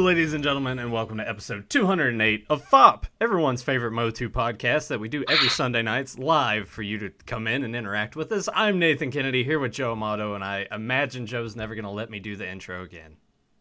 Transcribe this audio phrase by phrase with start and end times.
[0.00, 4.98] Ladies and gentlemen, and welcome to episode 208 of FOP, everyone's favorite Motu podcast that
[4.98, 8.48] we do every Sunday nights live for you to come in and interact with us.
[8.54, 12.08] I'm Nathan Kennedy here with Joe Amato, and I imagine Joe's never going to let
[12.08, 13.18] me do the intro again.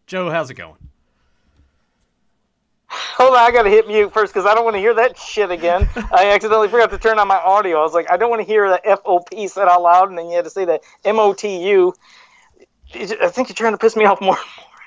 [0.07, 0.77] Joe, how's it going?
[2.87, 5.51] Hold on, I gotta hit mute first because I don't want to hear that shit
[5.51, 5.89] again.
[6.09, 7.79] I accidentally forgot to turn on my audio.
[7.79, 10.27] I was like, I don't want to hear the FOP said out loud, and then
[10.29, 11.93] you had to say the MOTU.
[12.95, 14.37] I think you're trying to piss me off more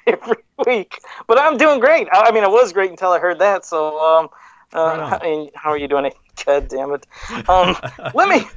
[0.06, 0.98] every week.
[1.26, 2.08] But I'm doing great.
[2.12, 3.64] I, I mean, I was great until I heard that.
[3.64, 4.28] So, um,
[4.72, 6.10] uh, mean, how are you doing?
[6.46, 7.06] God damn it.
[7.48, 7.76] Um,
[8.14, 8.46] let me.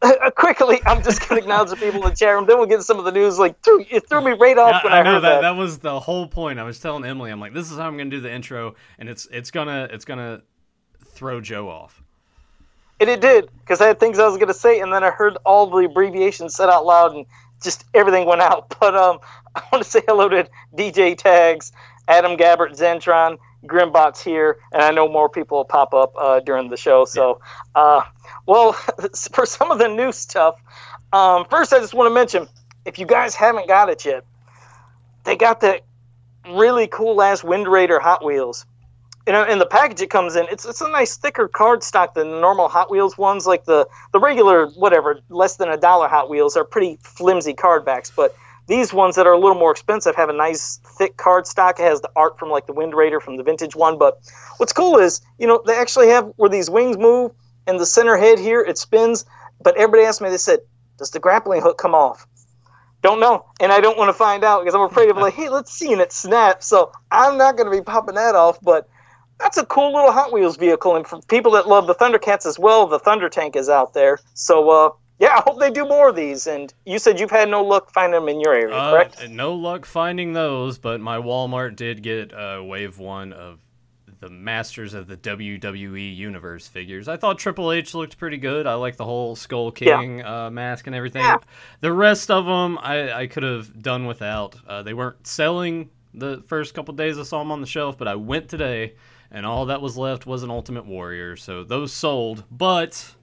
[0.00, 2.46] Uh, quickly, I'm just going to acknowledge the people in the chat room.
[2.46, 3.36] Then we'll get some of the news.
[3.36, 5.40] Like, threw, it threw me right off when I, I know heard that, that.
[5.40, 6.60] that was the whole point.
[6.60, 8.76] I was telling Emily, I'm like, this is how I'm going to do the intro,
[9.00, 10.42] and it's it's gonna it's gonna
[11.04, 12.00] throw Joe off.
[13.00, 15.10] And it did, because I had things I was going to say, and then I
[15.10, 17.26] heard all the abbreviations said out loud, and
[17.62, 18.74] just everything went out.
[18.80, 19.18] But um,
[19.54, 21.72] I want to say hello to DJ Tags,
[22.06, 26.70] Adam Gabbert, Zentron, Grimbots here, and I know more people will pop up uh, during
[26.70, 27.04] the show.
[27.04, 27.40] So,
[27.74, 28.02] uh,
[28.46, 28.72] well,
[29.32, 30.60] for some of the new stuff,
[31.12, 32.46] um, first I just want to mention
[32.84, 34.24] if you guys haven't got it yet,
[35.24, 35.82] they got that
[36.48, 38.64] really cool ass Wind Raider Hot Wheels.
[39.28, 42.30] You know, in the package it comes in, it's it's a nice thicker cardstock than
[42.30, 43.46] the normal Hot Wheels ones.
[43.46, 47.84] Like the the regular whatever, less than a dollar Hot Wheels are pretty flimsy card
[47.84, 48.34] backs, but
[48.68, 51.72] these ones that are a little more expensive have a nice thick cardstock.
[51.72, 53.98] It has the art from like the Wind Raider from the vintage one.
[53.98, 54.18] But
[54.56, 57.30] what's cool is, you know, they actually have where these wings move
[57.66, 59.26] and the center head here it spins.
[59.62, 60.60] But everybody asked me, they said,
[60.96, 62.26] does the grappling hook come off?
[63.02, 65.50] Don't know, and I don't want to find out because I'm afraid of like, hey,
[65.50, 66.66] let's see, and it snaps.
[66.66, 68.88] So I'm not going to be popping that off, but
[69.40, 72.58] that's a cool little Hot Wheels vehicle, and for people that love the Thundercats as
[72.58, 74.18] well, the Thunder Tank is out there.
[74.34, 76.46] So uh, yeah, I hope they do more of these.
[76.46, 79.28] And you said you've had no luck finding them in your area, Uh, correct?
[79.28, 83.60] no luck finding those, but my Walmart did get uh, wave one of
[84.20, 87.06] the Masters of the WWE Universe figures.
[87.06, 88.66] I thought Triple H looked pretty good.
[88.66, 90.00] I like the whole Skull Yeah.
[90.00, 91.22] King uh, mask and everything.
[91.22, 91.36] Yeah.
[91.82, 94.56] The rest of them, I, I could have done without.
[94.66, 98.08] Uh, they weren't selling the first couple days I saw them on the shelf, but
[98.08, 98.94] I went today,
[99.30, 101.36] and all that was left was an Ultimate Warrior.
[101.36, 103.14] So those sold, but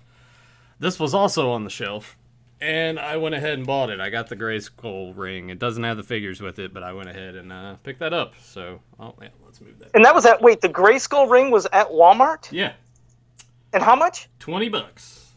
[0.79, 2.17] this was also on the shelf.
[2.61, 3.99] And I went ahead and bought it.
[3.99, 5.49] I got the Grayskull ring.
[5.49, 8.13] It doesn't have the figures with it, but I went ahead and uh, picked that
[8.13, 8.33] up.
[8.41, 9.91] So, oh yeah, let's move that.
[9.93, 12.73] And that was at wait, the Grayskull ring was at Walmart, Yeah,
[13.73, 14.29] and how much?
[14.39, 15.33] twenty bucks.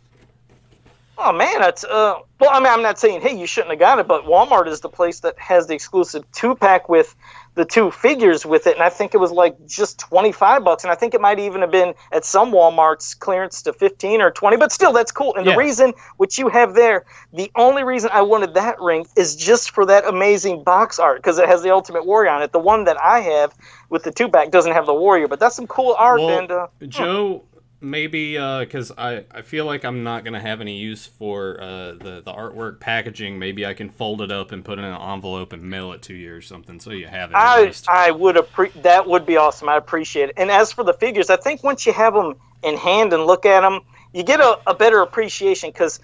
[1.18, 2.20] Oh man, that's uh.
[2.38, 4.80] Well, I mean, I'm not saying hey, you shouldn't have got it, but Walmart is
[4.80, 7.16] the place that has the exclusive two pack with
[7.58, 10.92] the two figures with it, and I think it was like just 25 bucks, and
[10.92, 14.56] I think it might even have been at some WalMarts clearance to 15 or 20,
[14.56, 15.34] but still, that's cool.
[15.34, 15.52] And Yeah.
[15.52, 19.72] the reason which you have there, the only reason I wanted that ring is just
[19.72, 22.52] for that amazing box art because it has the Ultimate Warrior on it.
[22.52, 23.52] The one that I have
[23.90, 26.20] with the two pack doesn't have the Warrior, but that's some cool art.
[26.20, 27.42] Well, and uh, Joe,
[27.80, 32.22] maybe because I, I feel like I'm not gonna have any use for uh, the
[32.24, 33.38] the artwork packaging.
[33.38, 36.02] Maybe I can fold it up and put it in an envelope and mail it
[36.02, 37.36] to you or something, so you have it.
[37.36, 37.72] I.
[37.88, 39.68] I would appre- that would be awesome.
[39.68, 40.34] I appreciate it.
[40.36, 43.46] And as for the figures, I think once you have them in hand and look
[43.46, 43.80] at them,
[44.12, 46.00] you get a, a better appreciation because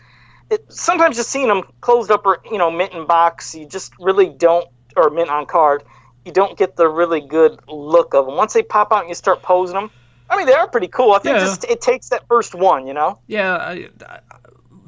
[0.68, 4.28] sometimes just seeing them closed up or you know mint in box, you just really
[4.28, 5.82] don't or mint on card,
[6.24, 8.36] you don't get the really good look of them.
[8.36, 9.90] Once they pop out and you start posing them,
[10.30, 11.12] I mean they are pretty cool.
[11.12, 11.44] I think Yeah.
[11.44, 13.18] just it takes that first one, you know.
[13.26, 14.20] Yeah, I, I,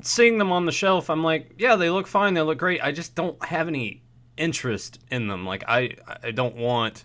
[0.03, 2.81] seeing them on the shelf, I'm like, yeah, they look fine, they look great.
[2.83, 4.03] I just don't have any
[4.37, 5.45] interest in them.
[5.47, 7.05] Like, I, I don't want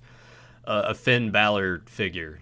[0.65, 2.40] a, a Finn Balor figure.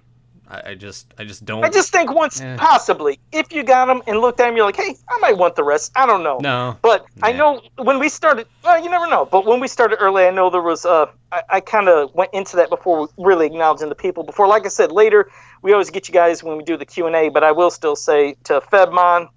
[0.49, 1.63] I, I just, I just don't.
[1.63, 2.57] I just think once Yeah.
[2.57, 5.55] possibly if you got them and looked at them, you're like, hey, I might want
[5.55, 5.91] the rest.
[5.95, 6.39] I don't know.
[6.39, 6.77] no.
[6.81, 9.25] But I know when we started, well, you never know.
[9.25, 12.33] But when we started early, I know there was, uh, I, I kind of went
[12.33, 14.23] into that before really acknowledging the people.
[14.23, 15.29] Before, like I said, later
[15.61, 17.29] we always get you guys when we do the Q and A.
[17.29, 19.27] But I will still say to Febmon,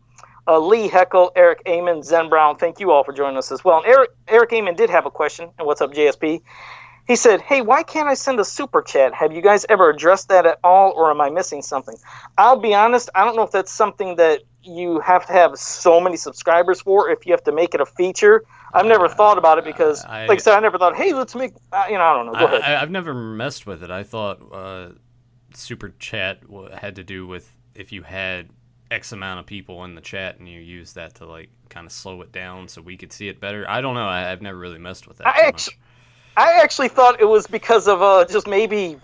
[0.49, 3.77] uh, Lee Heckel, Eric Amon, Zen Brown, thank you all for joining us as well.
[3.79, 5.51] And Eric Eric Amon did have a question.
[5.59, 6.41] And what's up, JSP?
[7.13, 9.13] He said, "Hey, why can't I send a super chat?
[9.13, 11.95] Have you guys ever addressed that at all, or am I missing something?"
[12.39, 16.01] I'll be honest, I don't know if that's something that you have to have so
[16.01, 17.11] many subscribers for.
[17.11, 20.25] If you have to make it a feature, I've never thought about it because, I-
[20.25, 22.33] like I said, I never thought, "Hey, let's make," uh, you know, I don't know.
[22.33, 22.63] Go I, ahead.
[22.63, 23.91] I, I've never messed with it.
[23.91, 24.89] I thought uh,
[25.53, 26.39] super chat
[26.75, 28.49] had to do with if you had
[28.91, 31.93] X amount of people in the chat and you use that to like kind of
[31.93, 33.69] slow it down so we could see it better.
[33.69, 34.09] I don't know.
[34.09, 35.27] I, I've never really messed with that.
[35.27, 35.55] I too much.
[35.55, 35.75] actually,
[36.37, 38.99] I actually thought it was because of uh, just maybe.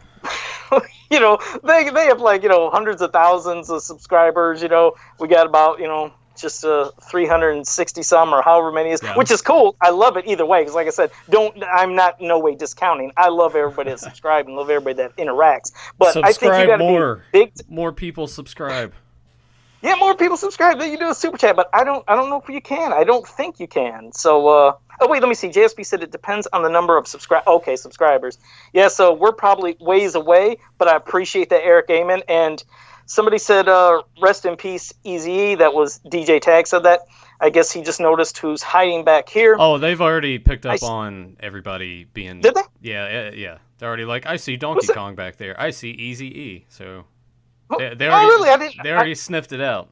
[1.11, 4.63] you know, they they have like you know hundreds of thousands of subscribers.
[4.63, 9.03] You know, we got about you know just uh, 360 some or however many is,
[9.03, 9.17] Yeah.
[9.17, 9.77] which is cool.
[9.81, 13.13] I love it either way because, like I said, don't I'm not no way discounting.
[13.17, 15.73] I love everybody that subscribes and love everybody that interacts.
[15.99, 17.25] But I think you got to more.
[17.33, 17.53] be big.
[17.69, 18.93] More people subscribe.
[19.83, 20.79] Yeah, more people subscribe.
[20.79, 22.05] Then you do a super chat, but I don't.
[22.09, 22.93] I don't know if you can.
[22.93, 24.13] I don't think you can.
[24.13, 25.49] So, uh, oh wait, let me see.
[25.49, 27.45] JSP said it depends on the number of subscribe.
[27.47, 28.39] Okay, subscribers.
[28.73, 32.23] Yeah, so we're probably ways away, but I appreciate that, Eric Amon.
[32.29, 32.63] And
[33.07, 37.01] somebody said, uh, "Rest in peace, Easy." That was DJ Tag said that.
[37.41, 39.55] I guess he just noticed who's hiding back here.
[39.61, 42.41] Oh, they've already picked I up s- on everybody being.
[42.41, 42.63] Did they?
[42.81, 43.59] Yeah, yeah, yeah.
[43.79, 45.55] They're already like, I see Donkey Kong back there.
[45.61, 46.67] I see Easy E.
[46.69, 47.05] So
[47.71, 48.49] Oh, they, they oh, already, really?
[48.51, 48.83] I didn't.
[48.83, 49.89] They I- sniffed it out.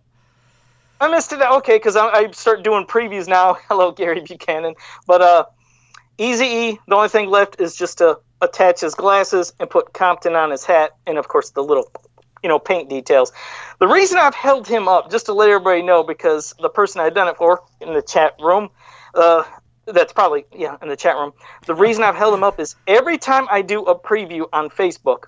[1.00, 1.40] I missed it.
[1.40, 3.55] Okay, because I, I start doing previews now.
[3.69, 4.75] Hello, Gary Buchanan.
[5.06, 5.44] But uh,
[6.19, 10.34] Easy E, the only thing left is just to attach his glasses and put Compton
[10.34, 11.90] on his hat, and of course the little,
[12.43, 13.32] you know, paint details.
[13.78, 17.14] The reason I've held him up, just to let everybody know, because the person I'd
[17.14, 18.70] done it for in the chat room,
[19.14, 19.44] uh,
[19.87, 21.32] that's probably yeah in the chat room.
[21.67, 25.25] The reason I've held him up is every time I do a preview on Facebook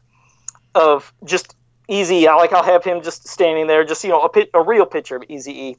[0.75, 1.55] of just
[1.89, 4.87] Easy, like I'll have him just standing there, just you know, a, pi- a real
[4.87, 5.77] picture of Easy E.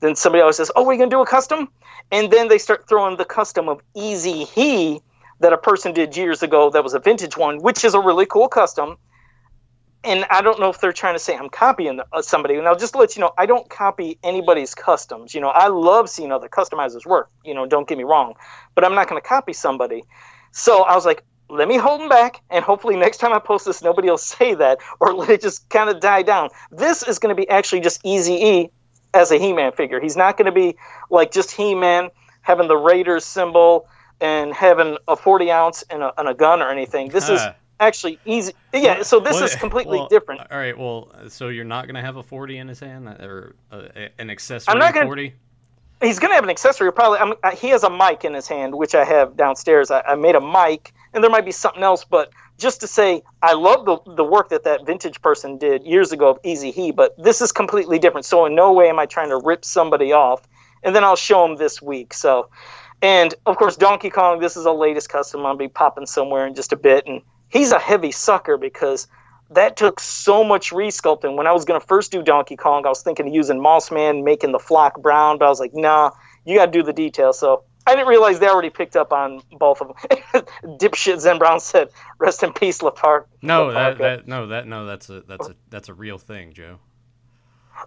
[0.00, 1.68] Then somebody always says, "Oh, we're gonna do a custom,"
[2.12, 5.00] and then they start throwing the custom of Easy He
[5.40, 6.70] that a person did years ago.
[6.70, 8.96] That was a vintage one, which is a really cool custom.
[10.04, 12.54] And I don't know if they're trying to say I'm copying uh, somebody.
[12.54, 15.34] And I'll just let you know, I don't copy anybody's customs.
[15.34, 17.30] You know, I love seeing other customizers work.
[17.44, 18.34] You know, don't get me wrong,
[18.76, 20.04] but I'm not going to copy somebody.
[20.52, 23.64] So I was like, let me hold them back, and hopefully next time I post
[23.64, 26.50] this, nobody will say that, or let it just kind of die down.
[26.70, 28.70] This is going to be actually just Easy E
[29.14, 30.00] as a He-Man figure.
[30.00, 30.76] He's not going to be
[31.10, 32.10] like just He-Man
[32.42, 33.88] having the Raiders symbol
[34.20, 37.08] and having a 40 ounce and a, and a gun or anything.
[37.08, 37.40] This is
[37.80, 38.52] actually easy.
[38.72, 40.40] Yeah, so this is completely well, different.
[40.50, 43.88] All right, well, so you're not gonna have a 40 in his hand, or uh,
[44.18, 45.34] an accessory I'm not gonna- 40?
[46.00, 46.92] He's going to have an accessory.
[46.92, 49.90] Probably, I mean, uh, he has a mic in his hand, which I have downstairs.
[49.90, 53.22] I, I made a mic, and there might be something else, but just to say,
[53.42, 56.90] I love the the work that that vintage person did years ago of Easy He,
[56.90, 58.26] but this is completely different.
[58.26, 60.46] So in no way am I trying to rip somebody off.
[60.82, 62.14] And then I'll show him this week.
[62.14, 62.50] So,
[63.02, 64.40] and of course, Donkey Kong.
[64.40, 65.44] This is the latest custom.
[65.46, 69.08] I'll be popping somewhere in just a bit, and he's a heavy sucker because
[69.50, 71.36] that took so much resculpting.
[71.36, 73.90] When I was going to first do Donkey Kong, I was thinking of using Moss
[73.90, 76.10] Man, making the flock brown, but I was like, nah,
[76.44, 77.38] you got to do the details.
[77.38, 80.44] So I didn't realize they already picked up on both of them.
[80.78, 85.08] Dipshit Zen Brown said, "Rest in peace, Lapark." No, that, that no that no that's
[85.08, 86.78] a that's a that's a real thing, Joe.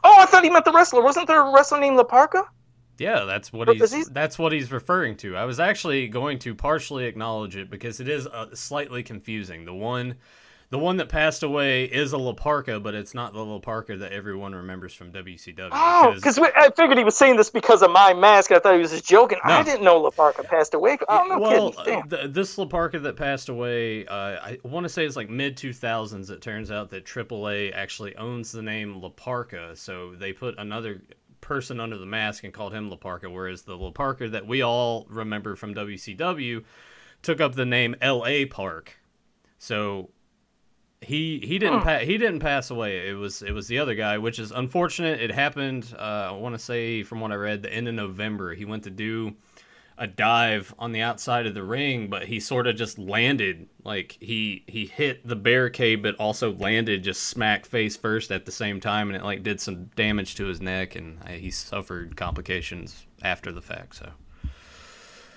[0.04, 1.04] Oh, I thought he meant the wrestler.
[1.04, 2.46] Wasn't there a wrestler named La Parka?
[2.98, 5.36] Yeah, that's what But he's that's what he's referring to.
[5.36, 9.66] I was actually going to partially acknowledge it because it is uh, slightly confusing.
[9.66, 10.16] The one
[10.72, 13.98] the one that passed away is a La Parka, but it's not the La Parka
[13.98, 15.68] that everyone remembers from WCW.
[15.74, 18.54] Oh, because I figured he was saying this because of my mask.
[18.54, 19.38] I thought he was just joking.
[19.44, 20.98] I didn't know La Parka passed away.
[21.10, 22.08] Oh, no well, kidding.
[22.08, 25.58] Th- this La Parka that passed away, uh, I want to say it's like mid
[25.58, 26.32] 2000s.
[26.32, 31.02] It turns out that AAA actually owns the name La Parka, so they put another
[31.42, 34.62] person under the mask and called him La Parka, whereas the La Parka that we
[34.62, 36.64] all remember from WCW
[37.24, 38.46] took up the name L.A.
[38.46, 39.00] Park.
[39.60, 40.12] So
[41.02, 41.86] he he didn't Hmm.
[41.86, 43.10] pa- he didn't pass away.
[43.10, 45.20] It was it was the other guy, which is unfortunate.
[45.22, 45.94] It happened.
[45.98, 48.54] Uh, I want to say from what I read, the end of November.
[48.54, 49.36] He went to do
[49.98, 54.18] a dive on the outside of the ring, but he sort of just landed like
[54.20, 58.80] he he hit the barricade, but also landed just smack face first at the same
[58.80, 63.06] time, and it like did some damage to his neck, and uh, he suffered complications
[63.22, 63.96] after the fact.
[63.96, 64.10] So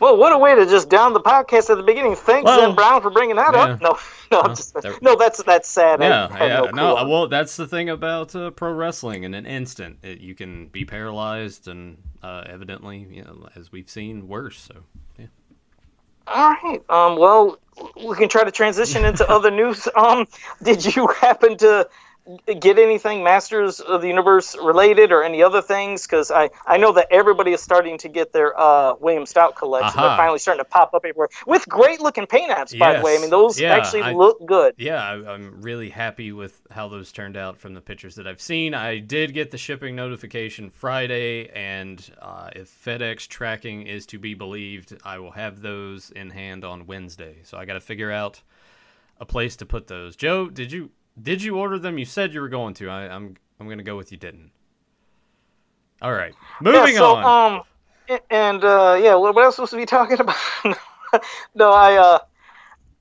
[0.01, 2.17] Well, what a way to just down the podcast at the beginning.
[2.17, 3.63] Thanks, Well, Zen Brown, for bringing that yeah.
[3.63, 3.81] up.
[3.81, 3.99] No,
[4.33, 6.03] no, I'm Well, just, no, that's that's sad.
[6.03, 9.25] I yeah, have yeah, no no, well, that's the thing about uh, pro wrestling.
[9.25, 13.89] In an instant, it, you can be paralyzed, and uh, evidently, you know, as we've
[13.89, 14.59] seen, worse.
[14.59, 14.75] So
[15.19, 15.27] yeah.
[16.27, 16.83] All right.
[16.89, 17.17] Um.
[17.19, 17.59] Well,
[18.05, 19.89] we can try to transition into other news.
[19.97, 20.27] Um.
[20.63, 21.89] Did you happen to
[22.47, 26.07] get anything Masters of the Universe related or any other things?
[26.07, 29.99] Because I I know that everybody is starting to get their uh William Stout collection.
[29.99, 30.09] Aha.
[30.09, 32.79] They're finally starting to pop up everywhere with great looking paint apps.
[32.79, 34.75] By the way, I mean those Yeah, actually I- look good.
[34.79, 38.41] Yeah, I, I'm really happy with how those turned out from the pictures that I've
[38.41, 38.75] seen.
[38.75, 44.35] I did get the shipping notification Friday, and uh, if FedEx tracking is to be
[44.35, 47.37] believed, I will have those in hand on Wednesday.
[47.45, 48.41] So I got to figure out
[49.21, 50.17] a place to put those.
[50.17, 50.91] Joe, did you
[51.21, 51.99] did you order them?
[51.99, 52.89] You said you were going to.
[52.89, 54.51] I, I'm I'm gonna go with you didn't.
[56.03, 57.63] All right, moving yeah, so, on.
[58.09, 60.37] Um, and uh, yeah, what what else was we talking about?
[61.55, 62.19] no, I, uh,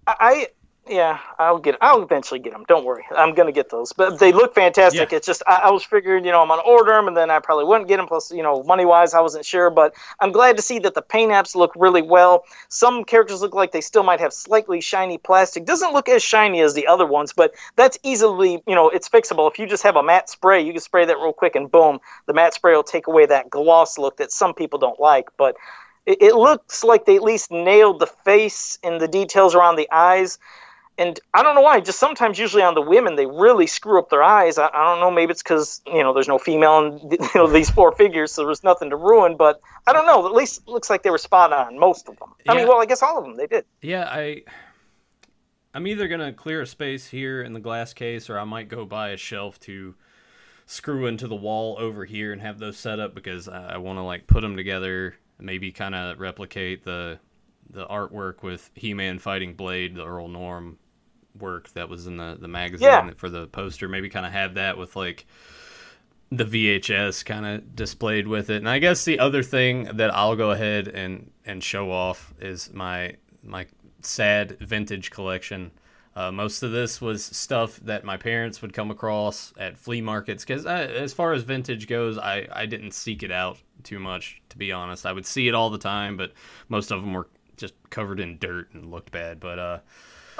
[0.08, 0.48] I,
[0.88, 1.78] yeah, I'll get.
[1.80, 2.66] I'll eventually get them.
[2.68, 3.94] Don't worry, I'm gonna get those.
[3.94, 5.12] But they look fantastic.
[5.12, 5.18] Yeah.
[5.18, 7.40] It's just I, I was figuring, you know, I'm gonna order them, and then I
[7.40, 8.08] probably wouldn't get them.
[8.08, 9.70] Plus, you know, money wise, I wasn't sure.
[9.70, 12.44] But I'm glad to see that the paint apps look really well.
[12.68, 15.66] Some characters look like they still might have slightly shiny plastic.
[15.66, 19.50] Doesn't look as shiny as the other ones, but that's easily, you know, it's fixable.
[19.50, 22.00] If you just have a matte spray, you can spray that real quick, and boom,
[22.26, 25.30] the matte spray will take away that gloss look that some people don't like.
[25.38, 25.56] But
[26.06, 29.88] it, it looks like they at least nailed the face and the details around the
[29.90, 30.38] eyes
[30.98, 31.80] and I don't know why.
[31.80, 34.58] Just sometimes, usually on the women, they really screw up their eyes.
[34.58, 35.10] I, I don't know.
[35.10, 38.46] Maybe it's because you know there's no female in you know these four figures, so
[38.46, 39.36] there's nothing to ruin.
[39.38, 40.26] But I don't know.
[40.26, 42.30] At least it looks like they were spot on most of them.
[42.48, 42.60] I Yeah.
[42.60, 43.66] mean, well, I guess all of them they did.
[43.82, 44.44] Yeah, I
[45.74, 48.86] I'm either gonna clear a space here in the glass case, or I might go
[48.86, 49.96] buy a shelf to
[50.66, 53.98] screw into the wall over here and have those set up because I, I want
[53.98, 57.20] to like put them together, maybe kind of replicate the
[57.70, 60.76] the artwork with He-Man fighting Blade, the Earl Norem
[61.40, 63.10] work that was in the the magazine Yeah.
[63.16, 63.88] for the poster.
[63.88, 65.26] Maybe kind of have that with like
[66.32, 68.58] the VHS kind of displayed with it.
[68.58, 72.72] And I guess the other thing that I'll go ahead and and show off is
[72.74, 73.68] my my
[74.02, 75.72] sad vintage collection.
[76.16, 80.46] Uh, most of this was stuff that my parents would come across at flea markets
[80.46, 84.58] because as far as vintage goes, I, I didn't seek it out too much, to
[84.60, 85.08] be honest.
[85.08, 86.32] I would see it all the time, but
[86.70, 89.40] most of them were just covered in dirt and looked bad.
[89.40, 89.80] But uh,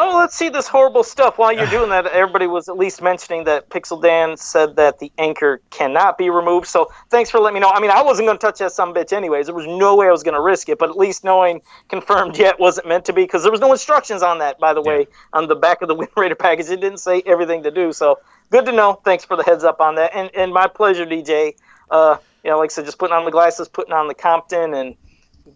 [0.06, 1.38] Oh, let's see this horrible stuff.
[1.38, 5.10] While you're doing that, everybody was at least mentioning that Pixel Dan said that the
[5.18, 6.68] anchor cannot be removed.
[6.68, 7.70] So thanks for letting me know.
[7.70, 9.46] I mean, I wasn't going to touch that some bitch anyways.
[9.46, 10.78] There was no way I was going to risk it.
[10.78, 14.22] But at least knowing confirmed yet wasn't meant to be because there was no instructions
[14.22, 14.60] on that.
[14.60, 17.64] By the way, on the back of the Wind Raider package, it didn't say everything
[17.64, 17.94] to do.
[17.94, 18.20] So
[18.52, 19.00] good to know.
[19.06, 20.12] Thanks for the heads up on that.
[20.14, 21.56] And and my pleasure, DJ.
[21.90, 24.74] Uh, you know, like I said, just putting on the glasses, putting on the Compton,
[24.74, 24.96] and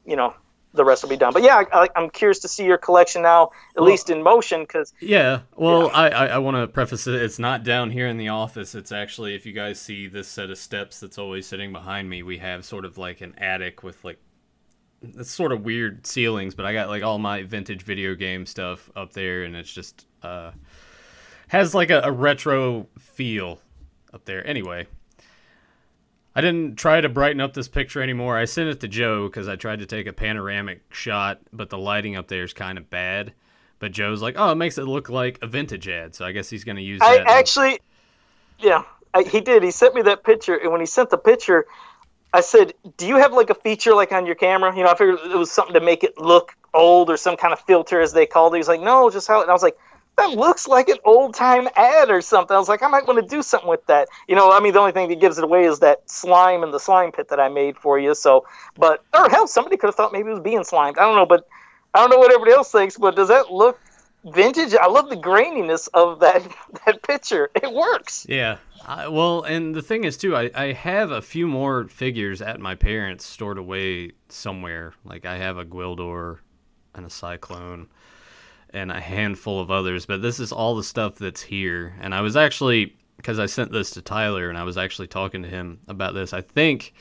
[0.05, 0.33] you know.
[0.77, 3.49] The rest will be done, but yeah, I, I'm curious to see your collection now,
[3.75, 5.93] at Well- least in motion, because Yeah, well, Yeah.
[5.93, 7.15] I, I, I want to preface it.
[7.15, 8.75] It's not down here in the office.
[8.75, 12.23] It's actually, if you guys see this set of steps that's always sitting behind me,
[12.23, 14.19] we have sort of like an attic with like
[15.01, 18.89] it's sort of weird ceilings, but I got like all my vintage video game stuff
[18.95, 20.51] up there, and it's just uh,
[21.49, 23.59] has like a, a retro feel
[24.13, 24.45] up there.
[24.45, 24.87] Anyway,
[26.37, 28.37] I didn't try to brighten up this picture anymore.
[28.37, 31.79] I sent it to Joe because I tried to take a panoramic shot, but the
[31.79, 33.33] lighting up there is kind of bad.
[33.79, 36.47] But Joe's like, oh, it makes it look like a vintage ad, so I guess
[36.47, 37.27] he's going to use I that.
[37.27, 37.79] actually,
[38.59, 38.83] yeah,
[39.15, 39.63] I, he did.
[39.63, 41.65] He sent me that picture, and when he sent the picture,
[42.31, 44.95] I said, "Do you have like a feature like on your camera?" You know, I
[44.95, 48.13] figured it was something to make it look old or some kind of filter, as
[48.13, 48.57] they called it.
[48.57, 49.77] He's like, "No, just how." And I was like,
[50.17, 53.19] "That looks like an old time ad or something." I was like, "I might want
[53.19, 55.43] to do something with that." You know, I mean, the only thing that gives it
[55.43, 58.13] away is that slime and the slime pit that I made for you.
[58.15, 58.45] So,
[58.75, 60.97] but or hell, somebody could have thought maybe it was being slimed.
[60.97, 61.47] I don't know, but
[61.93, 62.97] I don't know what everybody else thinks.
[62.97, 63.79] But does that look?
[64.25, 64.73] Vintage.
[64.73, 66.43] I love the graininess of that
[66.85, 67.49] that picture.
[67.55, 68.25] It works.
[68.27, 68.57] Yeah.
[68.85, 72.59] I, well, and the thing is, too, I, I have a few more figures at
[72.59, 74.93] my parents stored away somewhere.
[75.03, 76.39] Like, I have a Gwildor
[76.95, 77.87] and a Sy-Klone
[78.71, 81.95] and a handful of others, but this is all the stuff that's here.
[82.01, 85.43] And I was actually, because I sent this to Tyler and I was actually talking
[85.43, 86.93] to him about this, I think.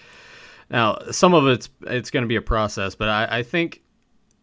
[0.70, 3.82] Now, some of it's it's going to be a process, but I, I think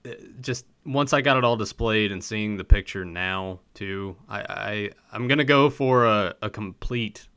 [0.05, 0.11] uh,
[0.41, 4.89] just once I got it all displayed and seeing the picture now too, I, I
[5.11, 7.27] I'm gonna go for a, a complete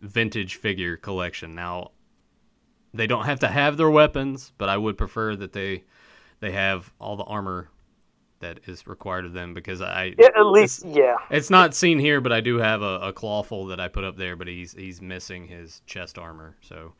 [0.00, 1.54] vintage figure collection.
[1.54, 1.92] Now
[2.94, 5.84] they don't have to have their weapons, but I would prefer that they
[6.40, 7.70] they have all the armor
[8.40, 11.16] that is required of them because I Yeah, at least, yeah.
[11.30, 14.16] it's not seen here, but I do have a, a clawful that I put up
[14.16, 16.56] there, but he's he's missing his chest armor.
[16.60, 16.92] So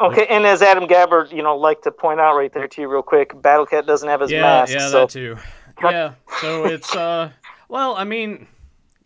[0.00, 2.88] Okay, and as Adam Gabbard, you know, like to point out right there to you
[2.88, 4.72] real quick, Battlecat doesn't have his yeah, mask.
[4.72, 5.36] yeah, so that too.
[5.82, 7.30] Yeah, so it's uh,
[7.68, 8.46] well, I mean,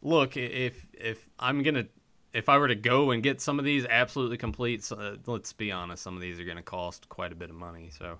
[0.02, 1.86] look, if if I'm gonna
[2.34, 5.52] if I were to go and get some of these absolutely complete, so, uh, let's
[5.52, 7.90] be honest, some of these are gonna cost quite a bit of money.
[7.96, 8.18] So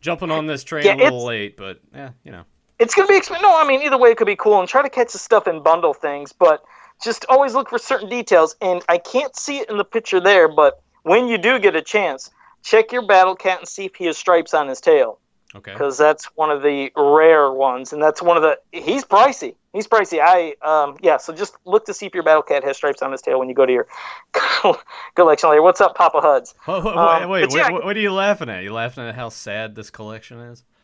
[0.00, 2.44] jumping on this train Yeah, a little late, but yeah, you know.
[2.78, 3.42] it's gonna be expensive.
[3.42, 5.46] No, I mean either way it could be cool and try to catch the stuff
[5.46, 6.62] and bundle things, but
[7.02, 8.56] just always look for certain details.
[8.60, 11.82] And I can't see it in the picture there, but when you do get a
[11.82, 12.30] chance,
[12.62, 15.18] check your Battle Cat and see if he has stripes on his tail.
[15.56, 15.72] Okay.
[15.72, 18.56] because that's one of the rare ones, and that's one of the.
[18.70, 19.56] He's pricey.
[19.72, 20.18] He's pricey.
[20.20, 21.16] I um yeah.
[21.18, 23.48] So just look to see if your battle cat has stripes on his tail when
[23.48, 23.86] you go to your
[25.14, 25.62] collection later.
[25.62, 26.54] What's up, Papa Huds?
[26.66, 28.62] Wait, wait, Um, wait, yeah, what, what are you laughing at?
[28.64, 30.64] You laughing at how sad this collection is?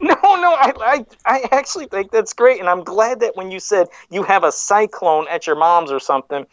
[0.00, 0.54] No, no.
[0.54, 4.22] I, I I actually think that's great, and I'm glad that when you said you
[4.22, 6.46] have a Sy-Klone at your mom's or something,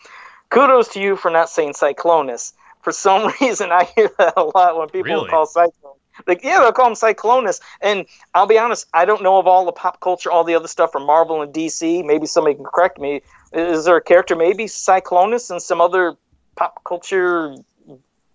[0.50, 2.53] kudos to you for not saying cyclonus.
[2.81, 5.29] For some reason, I hear that a lot when people Really?
[5.29, 5.99] call Sy-Klone.
[6.28, 7.60] Like yeah, they'll call him Cyclonus.
[7.82, 10.68] And I'll be honest, I don't know of all the pop culture, all the other
[10.68, 12.04] stuff from Marvel and DC.
[12.06, 13.22] Maybe somebody can correct me.
[13.54, 16.16] Is there a character maybe Cyclonus and some other
[16.56, 17.56] pop culture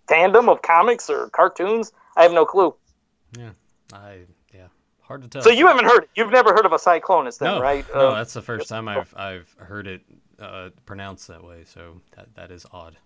[0.09, 1.93] tandem of comics or cartoons?
[2.17, 2.75] I have no clue.
[3.39, 3.51] Yeah,
[3.93, 4.21] I
[4.53, 4.69] yeah,
[5.03, 5.43] hard to tell.
[5.43, 6.11] So you haven't heard it.
[6.15, 7.85] You've never heard of a Cyclonus, then, no, right?
[7.95, 10.03] No, Uh, that's the first time I've I've heard it
[10.41, 11.65] uh, pronounced that way.
[11.65, 12.97] So that that is odd.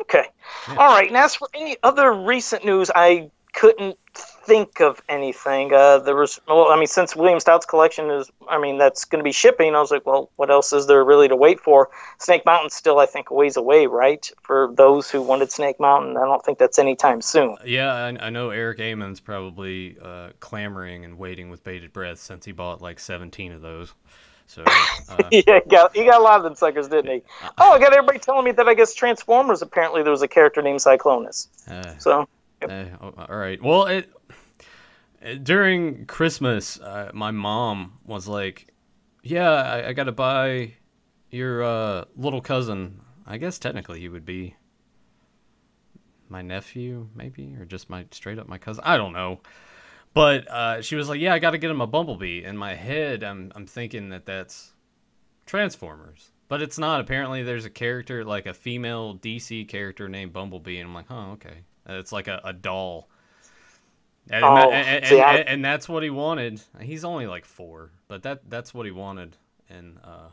[0.00, 0.24] Okay.
[0.68, 0.76] Yeah.
[0.76, 1.08] All right.
[1.08, 5.72] And as for any other recent news, I couldn't think of anything.
[5.72, 9.20] Uh, there was, well, I mean, since William Stout's collection is, I mean, that's going
[9.20, 9.74] to be shipping.
[9.74, 11.88] I was like, well, what else is there really to wait for?
[12.18, 14.28] Snake Mountain's still, I think, a ways away, right?
[14.42, 17.56] For those who wanted Snake Mountain, I don't think that's anytime soon.
[17.64, 22.44] Yeah, I, I know Eric Amon's probably uh, clamoring and waiting with bated breath since
[22.44, 23.94] he bought like 17 of those.
[24.46, 27.22] So uh, yeah, he got, he got a lot of them suckers, didn't he?
[27.58, 30.60] Oh, I got everybody telling me that I guess Transformers apparently there was a character
[30.60, 31.48] named Cyclonus.
[31.68, 32.28] uh, So
[32.70, 33.62] Eh, oh, all right.
[33.62, 34.10] Well, it
[35.42, 38.68] during Christmas, uh, my mom was like,
[39.22, 40.74] "Yeah, I, I got to buy
[41.30, 43.00] your uh, little cousin.
[43.26, 44.54] I guess technically he would be
[46.28, 48.84] my nephew, maybe, or just my straight up my cousin.
[48.86, 49.40] I don't know."
[50.12, 52.74] But uh, she was like, "Yeah, I got to get him a Bumblebee." In my
[52.74, 54.74] head, I'm I'm thinking that that's
[55.46, 57.00] Transformers, but it's not.
[57.00, 61.32] Apparently, there's a character like a female DC character named Bumblebee, and I'm like, "Oh,
[61.32, 63.08] okay." It's like a, a doll.
[64.30, 66.60] And, Oh, and, and, see, I- and- and that's what he wanted.
[66.80, 69.36] He's only like four, but that that's what he wanted.
[69.68, 70.28] And uh,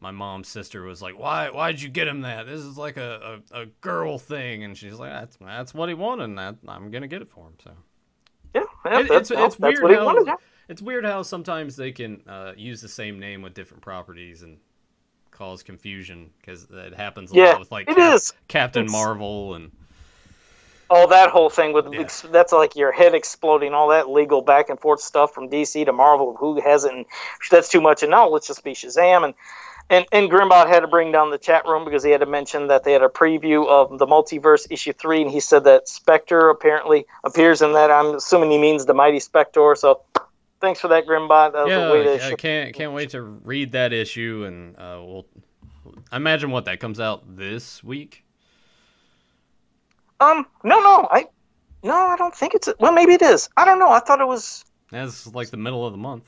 [0.00, 1.48] my mom's sister was like, "Why?
[1.48, 2.46] Why'd you get him that?
[2.46, 5.94] This is like a, a, a girl thing." And she's like, "That's that's what he
[5.94, 6.24] wanted.
[6.24, 7.70] And that, I'm gonna get it for him." So
[8.54, 10.26] yeah, yeah It- it's it's weird how wanted.
[10.26, 10.36] yeah.
[10.68, 14.58] it's weird how sometimes they can uh, use the same name with different properties and
[15.30, 18.32] cause confusion because it happens a Yeah, lot with like it Cap- is.
[18.48, 19.70] Captain It's- Marvel and
[20.88, 22.30] Oh, that whole thing with Yeah.
[22.30, 25.92] that's like your head exploding, all that legal back and forth stuff from DC to
[25.92, 26.36] Marvel.
[26.38, 26.94] Who hasn't?
[26.94, 27.06] And
[27.50, 28.02] that's too much.
[28.02, 29.24] And now let's just be Shazam.
[29.24, 29.34] And
[29.88, 32.68] and and Grimbot had to bring down the chat room because he had to mention
[32.68, 36.50] that they had a preview of the Multiverse issue three, and he said that Spector
[36.50, 37.90] apparently appears in that.
[37.90, 39.76] I'm assuming he means the Mighty Spector.
[39.76, 40.02] So
[40.60, 41.52] thanks for that, Grimbot.
[41.52, 42.24] That yeah, way to.
[42.24, 45.26] I, I can't can't wait to read that issue and uh, we'll.
[46.10, 48.25] I imagine what that comes out this week.
[50.20, 51.26] Um, no, no, I,
[51.82, 52.68] no, I don't think it's.
[52.80, 53.48] Well, maybe it is.
[53.56, 53.90] I don't know.
[53.90, 54.64] I thought it was.
[54.90, 56.24] That's like the middle of the month.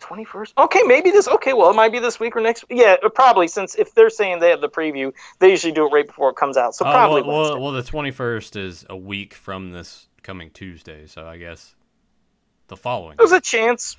[0.00, 0.52] 21st.
[0.58, 1.26] Okay, maybe this.
[1.28, 2.64] Okay, well, it might be this week or next.
[2.68, 3.48] Yeah, uh, probably.
[3.48, 6.36] Since if they're saying they have the preview, they usually do it right before it
[6.36, 6.74] comes out.
[6.74, 7.22] So Oh, probably.
[7.22, 11.38] well, well, well, the twenty first is a week from this coming Tuesday, so I
[11.38, 11.74] guess
[12.68, 13.16] the following.
[13.16, 13.96] There's a chance.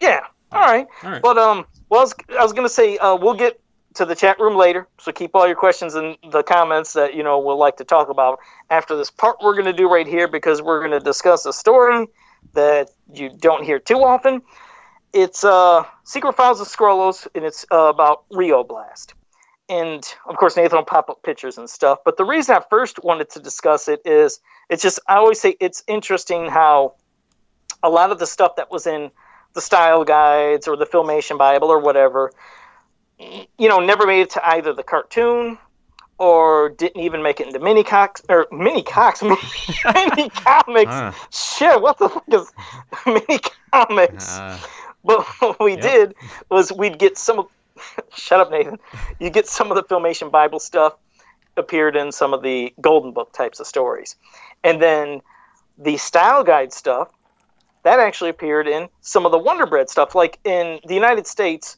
[0.00, 0.20] Yeah.
[0.52, 0.86] All right.
[1.02, 1.22] All right.
[1.22, 3.58] But um, well, I was, I was gonna say uh, we'll get
[3.96, 4.86] to the chat room later.
[4.98, 8.08] So keep all your questions in the comments that you know we'll like to talk
[8.08, 8.38] about
[8.70, 9.38] after this part.
[9.42, 12.06] We're gonna do right here because we're gonna discuss a story
[12.54, 14.42] that you don't hear too often.
[15.12, 19.14] It's uh, Secret Files of Skrullos, and it's uh, about Rio Blast.
[19.68, 21.98] And of course, Nathan will pop up pictures and stuff.
[22.04, 25.56] But the reason I first wanted to discuss it is it's just I always say
[25.58, 26.94] it's interesting how
[27.82, 29.10] a lot of the stuff that was in
[29.54, 32.30] the style guides or the filmation bible or whatever
[33.18, 35.58] you know never made it to either the cartoon
[36.18, 40.92] or didn't even make it into mini cox or mini cox mini, comics.
[40.92, 42.52] Ah, shit what the fuck is
[43.06, 43.40] mini
[43.72, 44.38] comics?
[44.38, 44.68] Ah,
[45.04, 45.82] but what we Yep.
[45.82, 46.14] did
[46.50, 47.46] was we'd get some of
[48.14, 48.78] shut up nathan.
[49.20, 50.94] You get some of the filmation bible stuff
[51.56, 54.16] appeared in some of the golden book types of stories.
[54.64, 55.20] And then
[55.78, 57.08] the style guide stuff
[57.84, 61.76] that actually appeared in some of the wonder bread stuff like in the united states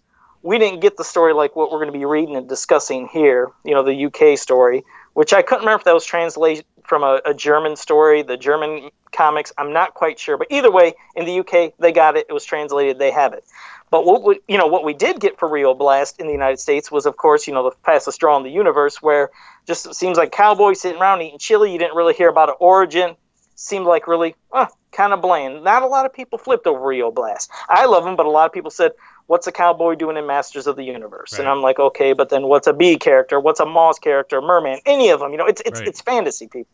[0.48, 3.50] we didn't get the story like what we're going to be reading and discussing here
[3.64, 4.82] you know the uk story
[5.12, 8.88] which i couldn't remember if that was translated from a, a german story the german
[9.12, 12.32] comics i'm not quite sure but either way in the uk they got it it
[12.32, 13.44] was translated they have it
[13.90, 16.58] but what we, you know what we did get for Rio Blast in the United
[16.58, 19.30] States was, of course, you know the fastest straw in the universe, where
[19.66, 21.72] just seems like cowboys sitting around eating chili.
[21.72, 23.16] You didn't really hear about an origin.
[23.54, 25.64] Seemed like really uh, kind of bland.
[25.64, 27.50] Not a lot of people flipped over Rio Blast.
[27.68, 28.92] I love him, but a lot of people said,
[29.29, 32.49] "What's a cowboy doing in Masters of the Universe?" And I'm like, okay, but then
[32.49, 33.38] what's a bee character?
[33.38, 34.43] What's a moss character?
[34.43, 34.81] Merman?
[34.85, 35.31] Any of them?
[35.31, 35.88] You know, it's it's Right.
[35.88, 36.73] it's fantasy people.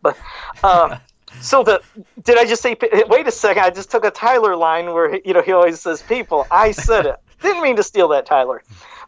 [0.00, 0.16] But
[0.62, 0.96] uh,
[1.40, 1.82] so the
[2.22, 2.76] did I just say?
[3.08, 3.64] Wait a second!
[3.64, 6.46] I just took a Tyler line where you know he always says people.
[6.50, 7.16] I said it.
[7.42, 8.62] Didn't mean to steal that, Tyler.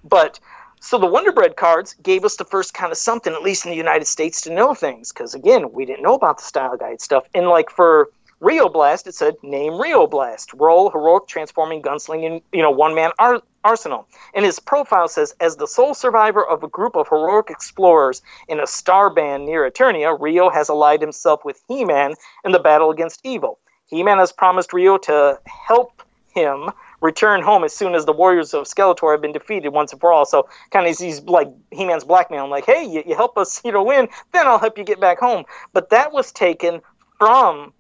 [0.04, 0.40] But
[0.80, 3.70] so the Wonder Bread cards gave us the first kind of something, at least in
[3.70, 5.12] the United States, to know things.
[5.12, 7.24] Because again, we didn't know about the style guide stuff.
[7.34, 12.60] And like for Rio Blast, it said name Rio Blast, role heroic transforming gunslinging, you
[12.60, 14.06] know, one man ar- arsenal.
[14.34, 18.60] And his profile says, as the sole survivor of a group of heroic explorers in
[18.60, 23.20] a star band near Eternia, Rio has allied himself with He-Man in the battle against
[23.24, 23.58] evil.
[23.86, 26.02] He-Man has promised Rio to help
[26.34, 26.70] him
[27.00, 30.12] return home as soon as the warriors of Skeletor have been defeated once and for
[30.12, 30.26] all.
[30.26, 33.82] So kind of he's like He-Man's blackmailing, like, hey, you, you help us, you know,
[33.82, 35.44] win, then I'll help you get back home.
[35.72, 36.82] But that was taken
[37.18, 37.72] from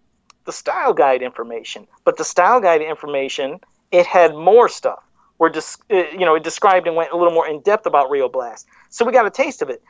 [0.46, 1.86] the style guide information.
[2.04, 3.60] But the style guide information,
[3.92, 5.02] it had more stuff.
[5.36, 8.08] Where just uh, you know it described and went a little more in depth about
[8.08, 8.66] Rio Blast.
[8.88, 9.82] So we got a taste of it.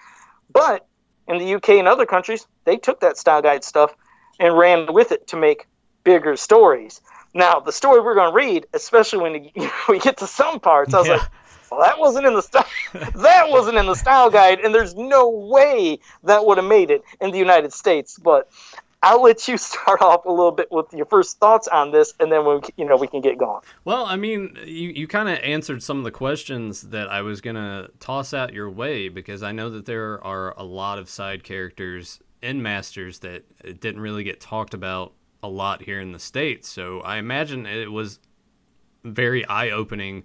[0.53, 0.87] But
[1.29, 3.95] in the UK and other countries, they took that style guide stuff
[4.41, 5.67] and ran with it to make
[6.03, 7.01] bigger stories.
[7.35, 9.51] Now, the story we're going to read, especially when
[9.89, 11.17] we get to some parts, I was yeah.
[11.17, 11.29] like,
[11.71, 12.67] well, that wasn't in the style.
[12.95, 17.03] that wasn't in the style guide, and there's no way that would have made it
[17.21, 18.19] in the United States.
[18.19, 18.49] But
[19.07, 22.31] I'll let you start off a little bit with your first thoughts on this, and
[22.33, 23.63] then we, you know, we can get going.
[23.85, 27.41] Well, I mean, you, you kind of answered some of the questions that I was
[27.41, 31.45] gonna toss out your way because I know that there are a lot of side
[31.45, 33.45] characters in Masters that
[33.81, 36.69] didn't really get talked about a lot here in the states.
[36.69, 38.19] So I imagine it was
[39.05, 40.25] very eye opening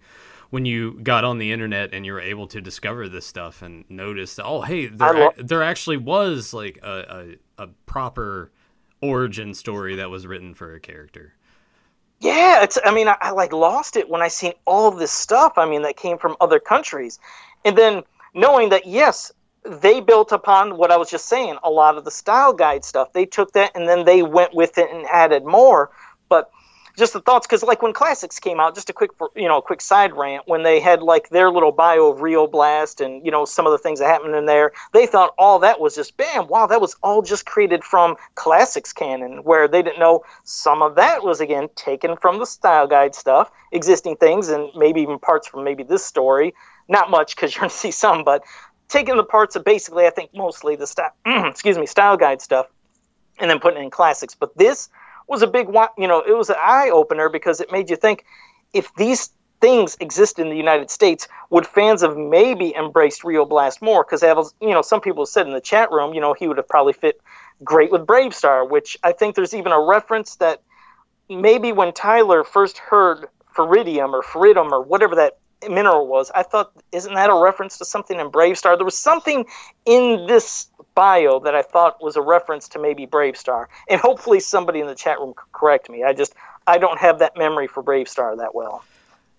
[0.50, 3.86] when you got on the internet and you were able to discover this stuff and
[3.90, 8.52] notice, oh, hey, there, lo- there actually was like a, a, a proper
[9.02, 11.34] origin story that was written for a character.
[12.20, 12.78] Yeah, it's.
[12.86, 15.54] I mean, I, I, like lost it when I seen all this stuff.
[15.58, 17.20] I mean, that came from other countries,
[17.66, 18.04] and then
[18.36, 19.32] knowing that yes,
[19.64, 21.58] they built upon what I was just saying.
[21.64, 24.78] A lot of the style guide stuff, they took that and then they went with
[24.78, 25.92] it and added more.
[26.30, 26.50] But
[27.02, 29.62] just the thoughts because like when classics came out just a quick you know a
[29.62, 33.32] quick side rant when they had like their little bio of rio blast and you
[33.32, 36.16] know some of the things that happened in there they thought all that was just
[36.16, 40.84] bam wow that was all just created from classics canon where they didn't know some
[40.84, 45.18] of that was again taken from the style guide stuff existing things and maybe even
[45.18, 46.54] parts from maybe this story.
[46.88, 48.44] Not much because you're to see some but
[48.90, 52.68] taking the parts of basically i think mostly the style excuse me style guide stuff
[53.42, 54.36] and then putting in classics.
[54.36, 54.90] But this
[55.32, 55.90] was a big one.
[55.98, 58.26] you know it was an eye opener because it made you think
[58.74, 63.82] if these things exist in the United States, would fans have maybe embraced Rio Blast
[63.82, 64.04] more?
[64.04, 64.24] Because
[64.60, 66.94] you know some people said in the chat room, you know he would have probably
[66.94, 67.22] fit
[67.64, 70.62] great with BraveStarr, which I think there's even a reference that
[71.30, 75.38] maybe when Tyler first heard Feridium or Feridum or whatever that
[75.70, 78.78] mineral was, I thought, isn't that a reference to something in BraveStarr?
[78.78, 79.46] There was something
[79.86, 84.80] in this bio that I thought was a reference to maybe BraveStarr, and hopefully somebody
[84.80, 86.04] in the chat room could correct me.
[86.04, 86.34] I just
[86.68, 88.84] I don't have that memory for Bravestar that well.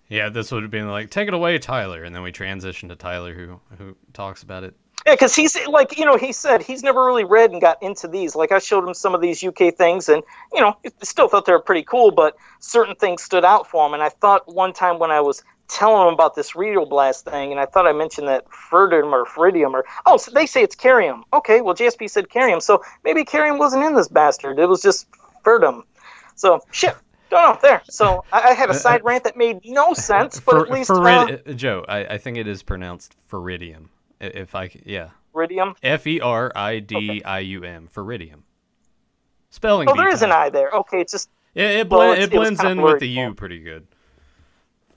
[0.09, 2.95] Yeah, this would have been like, take it away, Tyler, and then we transition to
[2.95, 4.75] Tyler, who who talks about it.
[5.05, 8.07] Yeah, because he's like, you know, he said he's never really read and got into
[8.07, 8.35] these.
[8.35, 11.51] Like, I showed him some of these UK things, and you know, still thought they
[11.51, 13.93] were pretty cool, but certain things stood out for him.
[13.93, 17.51] And I thought one time when I was telling them about this Rio Blast thing,
[17.51, 20.75] and I thought I mentioned that Ferdum or Feridium or oh, so they say it's
[20.75, 21.23] Carium.
[21.33, 24.59] Okay, well JSP said Carium, so maybe Carium wasn't in this bastard.
[24.59, 25.07] It was just
[25.43, 25.83] Ferdum.
[26.35, 26.95] So shit.
[27.29, 27.59] Don't know.
[27.61, 27.81] There.
[27.89, 30.61] So I, I had a uh, uh, side rant that made no sense, but For,
[30.65, 33.87] at least Ferid- uh, uh, Joe, I, I think it is pronounced Feridium.
[34.19, 35.09] If I yeah.
[35.33, 35.75] Feridium.
[35.81, 37.89] F e r i d i u m.
[37.93, 38.41] Feridium.
[39.49, 39.89] Spelling.
[39.89, 40.71] Oh, there is an I there.
[40.71, 41.29] Okay, it's just.
[41.55, 43.85] Yeah, it, bl- well, it blends in with the U pretty good.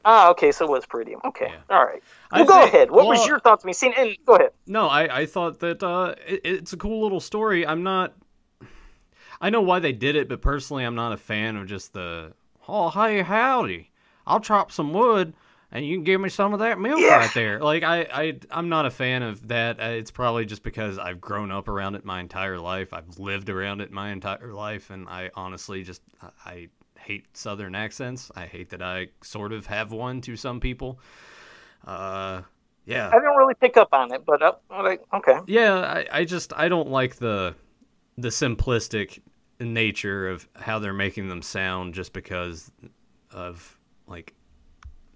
[0.08, 1.18] Ah, okay, so it was Feridium.
[1.24, 1.76] Okay, yeah.
[1.76, 2.02] all right.
[2.30, 2.90] Well, I go think, ahead.
[2.90, 3.64] What well, was your thoughts?
[3.64, 4.50] Me seeing and go ahead.
[4.66, 7.66] No, I I thought that uh, it, it's a cool little story.
[7.66, 8.14] I'm not.
[9.40, 12.32] I know why they did it, but personally, I'm not a fan of just the
[12.68, 13.90] oh hey howdy,
[14.26, 15.34] I'll chop some wood
[15.72, 17.16] and you can give me some of that milk yeah.
[17.16, 17.60] right there.
[17.60, 19.80] Like I I I'm not a fan of that.
[19.80, 22.92] Uh, it's probably just because I've grown up around it my entire life.
[22.92, 26.02] I've lived around it my entire life, and I honestly just
[26.44, 26.68] I
[27.06, 28.30] hate Southern accents.
[28.34, 30.98] I hate that I sort of have one to some people.
[31.86, 32.42] Uh,
[32.84, 33.08] yeah.
[33.08, 34.52] I don't really pick up on it, but uh,
[35.14, 35.38] okay.
[35.46, 37.54] Yeah, I, I just I don't like the
[38.18, 39.20] the simplistic
[39.60, 42.70] nature of how they're making them sound just because
[43.30, 44.34] of like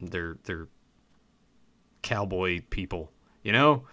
[0.00, 0.68] they're they're
[2.03, 3.11] cowboy people,
[3.42, 3.85] you know?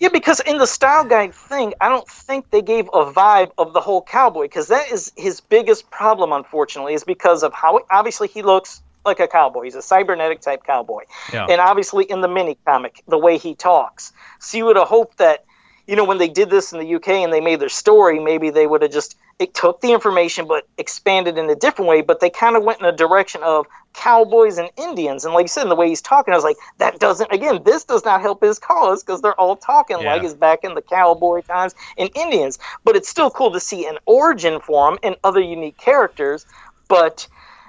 [0.00, 3.74] Yeah, because in the style guide thing, I don't think they gave a vibe of
[3.74, 8.26] the whole cowboy because that is his biggest problem, unfortunately, is because of how obviously
[8.26, 9.64] he looks like a cowboy.
[9.64, 11.02] He's a cybernetic type cowboy.
[11.32, 11.46] Yeah.
[11.48, 14.12] And obviously in the mini comic, the way he talks.
[14.38, 15.44] So you would have hoped that
[15.90, 18.50] you know, when they did this in the UK and they made their story, maybe
[18.50, 22.02] they would have just it took the information but expanded in a different way.
[22.02, 25.24] But they kind of went in a direction of cowboys and Indians.
[25.24, 27.62] And like you said, in the way he's talking, I was like, that doesn't again,
[27.64, 30.12] this does not help his cause because they're all talking yeah.
[30.12, 32.58] like it's back in the cowboy times and Indians.
[32.84, 36.44] But it's still cool to see an origin for them and other unique characters.
[36.88, 37.26] But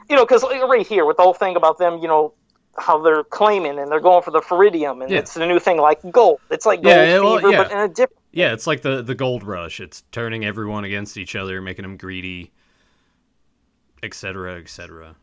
[0.10, 2.34] you know, because right here with the whole thing about them, you know,
[2.77, 5.19] how they're claiming and they're going for the Feridium and Yeah.
[5.19, 6.41] it's the new thing like gold.
[6.49, 7.63] It's like gold Yeah, well, fever, yeah.
[7.63, 8.20] but in a different.
[8.31, 9.79] Yeah, it's like the the gold rush.
[9.79, 12.51] It's turning everyone against each other, making them greedy,
[14.03, 15.15] etc., etc.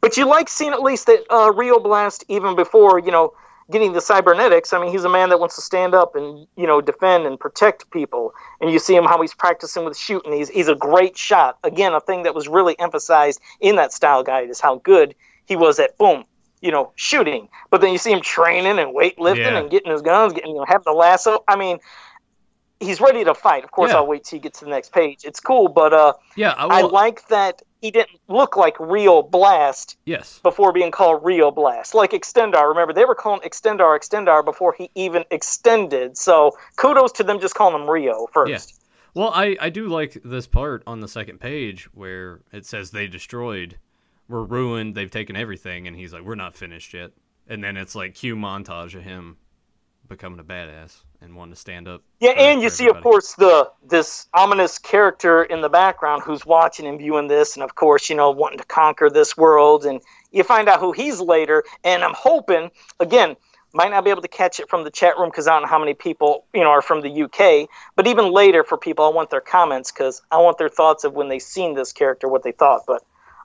[0.00, 3.34] But you like seeing at least that uh, Rio Blast even before you know
[3.70, 4.72] getting the cybernetics.
[4.72, 7.38] I mean, he's a man that wants to stand up and you know defend and
[7.38, 8.34] protect people.
[8.60, 10.32] And you see him how he's practicing with shooting.
[10.32, 11.58] He's he's a great shot.
[11.62, 15.14] Again, a thing that was really emphasized in that style guide is how good
[15.46, 16.24] he was at boom,
[16.60, 17.48] you know, shooting.
[17.70, 19.58] But then you see him training and weightlifting Yeah.
[19.58, 21.44] and getting his guns, getting you know having the lasso.
[21.48, 21.78] I mean.
[22.80, 23.64] He's ready to fight.
[23.64, 23.96] Of course, Yeah.
[23.96, 25.24] I'll wait till he gets to the next page.
[25.24, 29.96] It's cool, but uh, Yeah, I, I like that he didn't look like Rio Blast
[30.04, 30.38] yes.
[30.44, 31.92] before being called Rio Blast.
[31.92, 32.68] Like Extendar.
[32.68, 36.16] Remember, they were calling Extendar Extendar before he even extended.
[36.16, 38.50] So kudos to them just calling him Rio first.
[38.50, 39.20] Yeah.
[39.20, 43.08] Well, I, I do like this part on the second page where it says they
[43.08, 43.76] destroyed,
[44.28, 47.10] we're ruined, they've taken everything, and he's like, we're not finished yet.
[47.48, 49.36] And then it's like cue montage of him
[50.08, 52.02] becoming a badass and wanting to stand up.
[52.20, 56.86] Yeah, and you see, of course, the this ominous character in the background who's watching
[56.86, 60.44] and viewing this, and of course, you know, wanting to conquer this world, and you
[60.44, 61.64] find out who he's later.
[61.84, 63.36] And I'm hoping, again,
[63.72, 65.68] might not be able to catch it from the chat room because I don't know
[65.68, 67.68] how many people, you know, are from the UK.
[67.96, 71.14] But even later, for people, I want their comments because I want their thoughts of
[71.14, 72.82] when they seen this character, what they thought.
[72.86, 73.02] But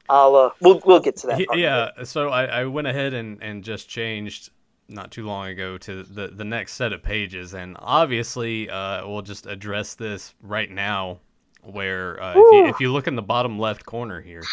[0.10, 1.38] I'll uh, we'll we'll get to that.
[1.38, 4.50] He- yeah, so I, I went ahead and, and just changed
[4.90, 9.22] not too long ago to the, the next set of pages, and obviously uh, we'll
[9.22, 11.20] just address this right now.
[11.62, 14.44] Where uh, if, you, if you look in the bottom left corner here,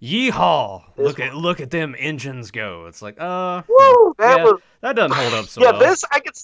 [0.00, 0.82] yeehaw!
[0.96, 2.86] This Look at look at them engines go.
[2.86, 5.72] It's like uh, Woo, that yeah, was that doesn't hold up so yeah.
[5.72, 5.80] well.
[5.80, 6.34] This I could.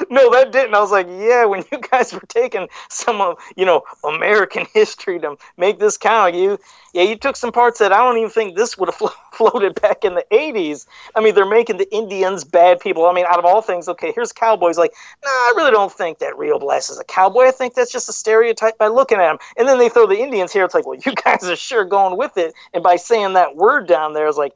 [0.10, 0.74] No, that didn't.
[0.74, 5.18] I was like, yeah, when you guys were taking some of, you know, American history
[5.20, 6.58] to make this count, you,
[6.92, 9.80] yeah, you took some parts that I don't even think this would have flo- floated
[9.80, 10.86] back in the 80s.
[11.14, 13.06] I mean, they're making the Indians bad people.
[13.06, 14.78] I mean, out of all things, okay, here's cowboys.
[14.78, 14.92] Like,
[15.24, 17.44] nah, I really don't think that Rio Blast is a cowboy.
[17.46, 19.38] I think that's just a stereotype by looking at him.
[19.56, 20.64] And then they throw the Indians here.
[20.64, 22.54] It's like, well, you guys are sure going with it.
[22.72, 24.54] And by saying that word down there, it's like,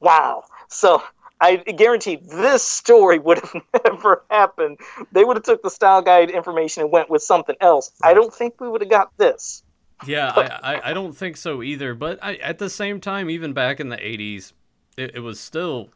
[0.00, 0.44] wow.
[0.68, 1.02] So
[1.40, 4.78] I guarantee this story would have never happened.
[5.12, 7.92] They would have took the style guide information and went with something else.
[8.02, 9.62] I don't think we would have got this.
[10.06, 11.94] Yeah, I, I, I don't think so either.
[11.94, 14.52] But I, at the same time, even back in the 80s,
[14.96, 15.90] it, it was still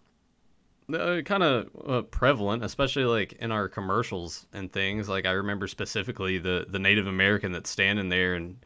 [0.92, 5.08] uh, kind of uh, prevalent, especially like in our commercials and things.
[5.08, 8.56] Like I remember specifically the, the Native American that's standing there and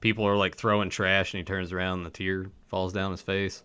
[0.00, 3.22] people are like throwing trash and he turns around and the tear falls down his
[3.22, 3.62] face.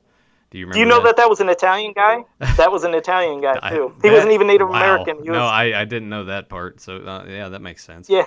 [0.51, 0.73] Do you remember?
[0.75, 2.23] Do you know that that was an Italian guy?
[2.57, 3.93] That was an Italian guy I- too.
[4.01, 4.75] he that- wasn't even Native wow.
[4.75, 5.23] American.
[5.23, 6.79] He was, No, I, I didn't know that part.
[6.81, 8.09] So uh, yeah, that makes sense.
[8.09, 8.25] Yeah.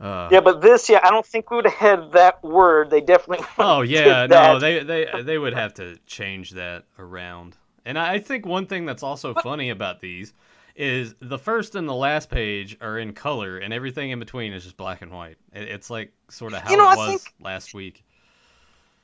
[0.00, 2.90] Uh, yeah, but this, yeah, I don't think we would have had that word.
[2.90, 3.46] They definitely.
[3.58, 7.56] Oh yeah, no, they they they would have to change that around.
[7.84, 10.32] And I think one thing that's also funny about these
[10.74, 14.64] is the first and the last page are in color, and everything in between is
[14.64, 15.36] just black and white.
[15.52, 18.02] It's like sort of how You know, it was last week.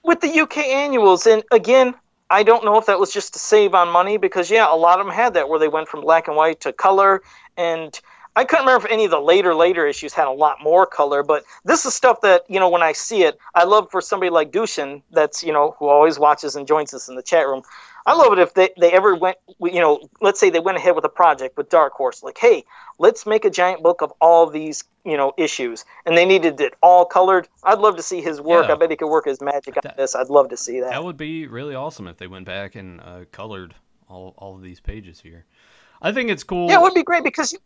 [0.03, 1.95] with the UK annuals, and again,
[2.31, 5.01] I don't know if that was just to save on money because yeah, a lot
[5.01, 7.23] of them had that where they went from black and white to color,
[7.57, 7.99] and
[8.37, 11.23] I couldn't remember if any of the later later issues had a lot more color,
[11.23, 14.31] but this is stuff that you know when I see it, I love for somebody
[14.31, 17.63] like Dushin that's you know who always watches and joins us in the chat room.
[18.09, 20.95] I love it if they, they ever went, you know, let's say they went ahead
[20.95, 22.65] with a project with Dark Horse, like, hey,
[22.99, 26.73] let's make a giant book of all these, you know, issues, and they needed it
[26.83, 27.49] all colored.
[27.63, 28.69] I'd love to see his work.
[28.69, 28.75] Yeah.
[28.75, 30.17] I bet he could work his magic on That- this.
[30.17, 30.91] I'd love to see that.
[30.91, 33.75] That would be really awesome if they went back and uh, colored
[34.09, 35.45] all all of these pages here.
[36.01, 36.69] I think it's cool.
[36.71, 37.53] Yeah, it would be great because.
[37.53, 37.59] You.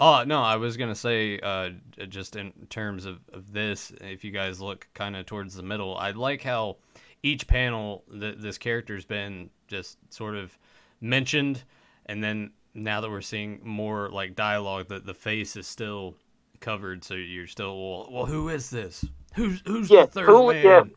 [0.00, 1.70] Oh no, I was gonna say, uh,
[2.08, 5.96] just in terms of, of this, if you guys look kind of towards the middle,
[5.96, 6.78] I like how
[7.22, 10.56] each panel th- this character's been just sort of
[11.00, 11.62] mentioned,
[12.06, 16.14] and then now that we're seeing more like dialogue, that the face is still
[16.60, 19.04] covered, so you're still well, well who is this?
[19.34, 20.90] Who's who's Yeah, the third who- man?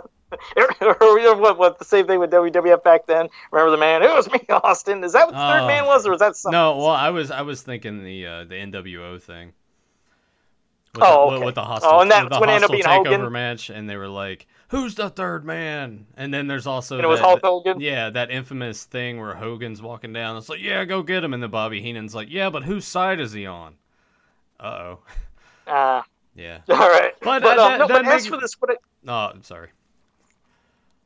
[0.57, 1.33] yeah.
[1.33, 3.27] what, what the same thing with WWF back then?
[3.51, 4.03] Remember the man?
[4.03, 5.03] It was me, Austin.
[5.03, 5.49] Is that what the Oh.
[5.49, 6.57] third man was, or was that something?
[6.57, 9.53] No, well, I was I was thinking the uh, the NWO thing.
[10.95, 11.45] With Oh, the, okay.
[11.45, 13.31] with the hostile, Oh, and that's the when it ended up hostile being takeover Hogan?
[13.33, 17.07] match, and they were like, "Who's the third man?" And then there's also And it
[17.07, 17.79] was Hulk Hogan.
[17.81, 20.37] yeah, that infamous thing where Hogan's walking down.
[20.37, 23.19] It's like, "Yeah, go get him," and then Bobby Heenan's like, "Yeah, but whose side
[23.19, 23.75] is he on?"
[24.59, 24.99] Uh oh,
[25.67, 26.01] Uh,
[26.35, 26.59] yeah.
[26.69, 27.13] all right.
[27.21, 28.75] But, But, uh, um, that- no, that but as for this, what I,
[29.07, 29.69] Oh, I'm sorry.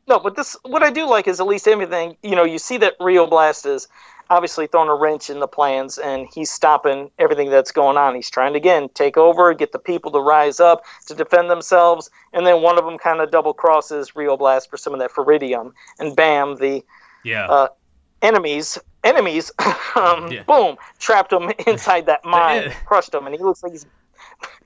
[0.07, 2.17] No, but this what I do like is at least everything.
[2.23, 3.87] You know, you see that Rio Blast is.
[4.29, 8.15] Obviously throwing a wrench in the plans, and he's stopping everything that's going on.
[8.15, 12.09] He's trying to again take over, get the people to rise up to defend themselves,
[12.33, 15.11] and then one of them kind of double crosses Rio Blast for some of that
[15.11, 16.83] Feridium, and bam, the
[17.23, 17.47] Yeah.
[17.47, 17.67] uh,
[18.21, 19.51] enemies enemies
[19.95, 20.43] um, Yeah.
[20.43, 23.85] boom trapped him inside that mine en- crushed him and he looks like he's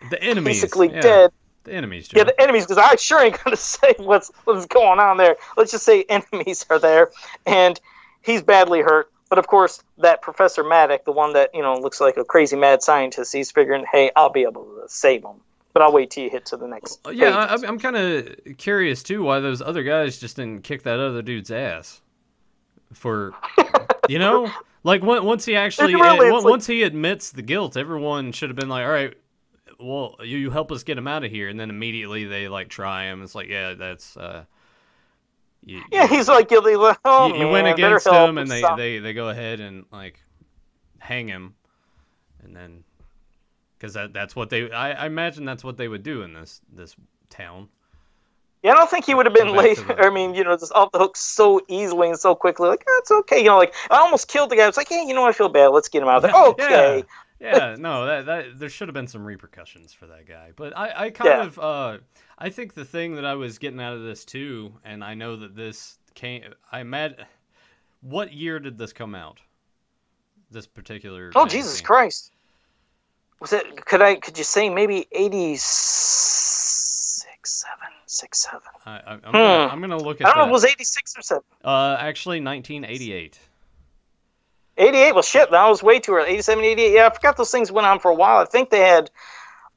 [0.09, 0.55] the enemies.
[0.61, 1.31] basically yeah, dead
[1.65, 2.17] The enemies, Joe.
[2.17, 5.71] yeah the enemies because i sure ain't gonna say what's what's going on there let's
[5.71, 7.11] just say enemies are there
[7.45, 7.79] and
[8.23, 11.99] he's badly hurt but of course that professor maddock the one that you know looks
[11.99, 15.37] like a crazy mad scientist he's figuring hey i'll be able to save him
[15.73, 17.63] but i'll wait till you hit to the next Uh, yeah, I, pages.
[17.63, 21.49] I'm kind of curious too why those other guys just didn't kick that other dude's
[21.49, 21.99] ass
[22.93, 23.33] for,
[24.07, 24.51] you know,
[24.83, 28.55] like once he actually really, it's like- once he admits the guilt, everyone should have
[28.55, 29.15] been like, all right,
[29.79, 32.69] well, you, you help us get him out of here, and then immediately they like
[32.69, 33.23] try him.
[33.23, 34.43] It's like, yeah, that's uh,
[35.65, 38.77] you, yeah he's like guilty oh you, you went against him, and they, stop.
[38.77, 40.19] they they go ahead and like
[40.99, 41.55] hang him,
[42.43, 42.83] and then
[43.77, 46.61] because that that's what they I, I imagine that's what they would do in this
[46.71, 46.95] this
[47.29, 47.69] town.
[48.61, 49.77] Yeah, I don't think he would have been late.
[49.77, 52.69] the- I mean, you know, just off the hook so easily and so quickly.
[52.69, 53.39] Like, oh, it's okay.
[53.39, 54.67] You know, like I almost killed the guy.
[54.69, 55.67] It's like, hey, you know, I feel bad.
[55.67, 56.31] Let's get him out of there.
[56.35, 57.03] Okay.
[57.41, 60.51] Yeah, yeah, no, that, that there should have been some repercussions for that guy.
[60.55, 61.43] But I, I kind Yeah.
[61.45, 61.97] of, uh,
[62.43, 65.37] I think the thing that I was getting out of this too, and I know
[65.37, 67.25] that this came, I met.
[68.01, 69.39] what year did this come out?
[70.51, 71.31] This particular.
[71.35, 71.79] Oh, Jesus?
[71.79, 72.33] Christ.
[73.39, 73.85] Was it?
[73.85, 74.15] Could I?
[74.15, 78.59] Could you say maybe eighty six, seven, six, seven?
[78.85, 79.31] I, I, I'm, Hmm.
[79.31, 80.27] gonna, I'm gonna look at.
[80.27, 80.43] I don't know.
[80.45, 80.49] that.
[80.49, 81.43] It was eighty six or seven.
[81.63, 83.39] uh, actually, 1988.
[84.75, 87.71] 88 well shit that was way too early 87 88 yeah i forgot those things
[87.71, 89.11] went on for a while i think they had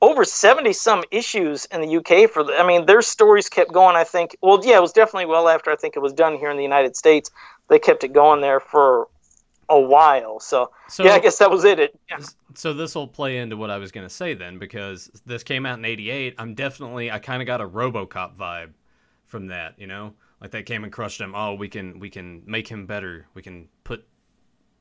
[0.03, 3.97] over 70 some issues in the uk for the, i mean their stories kept going
[3.97, 6.51] i think well yeah it was definitely well after i think it was done here
[6.51, 7.31] in the united states
[7.69, 9.09] they kept it going there for
[9.69, 12.19] a while so, So yeah i guess that was it, it yeah.
[12.57, 15.79] So this will play into what I was gonna say then, because this came out
[15.79, 16.35] in '88.
[16.39, 18.73] I'm definitely, I kind of got a RoboCop vibe
[19.27, 19.79] from that.
[19.79, 21.35] You know, like they came and crushed him.
[21.35, 23.27] Oh, we can, we can make him better.
[23.35, 24.07] We can put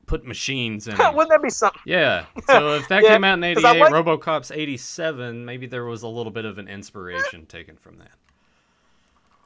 [0.06, 0.96] put machines in.
[0.98, 2.26] wouldn't that be something Yeah.
[2.46, 5.44] So if that Yeah, came out in '88, like- RoboCop's '87.
[5.44, 8.10] Maybe there was a little bit of an inspiration taken from that.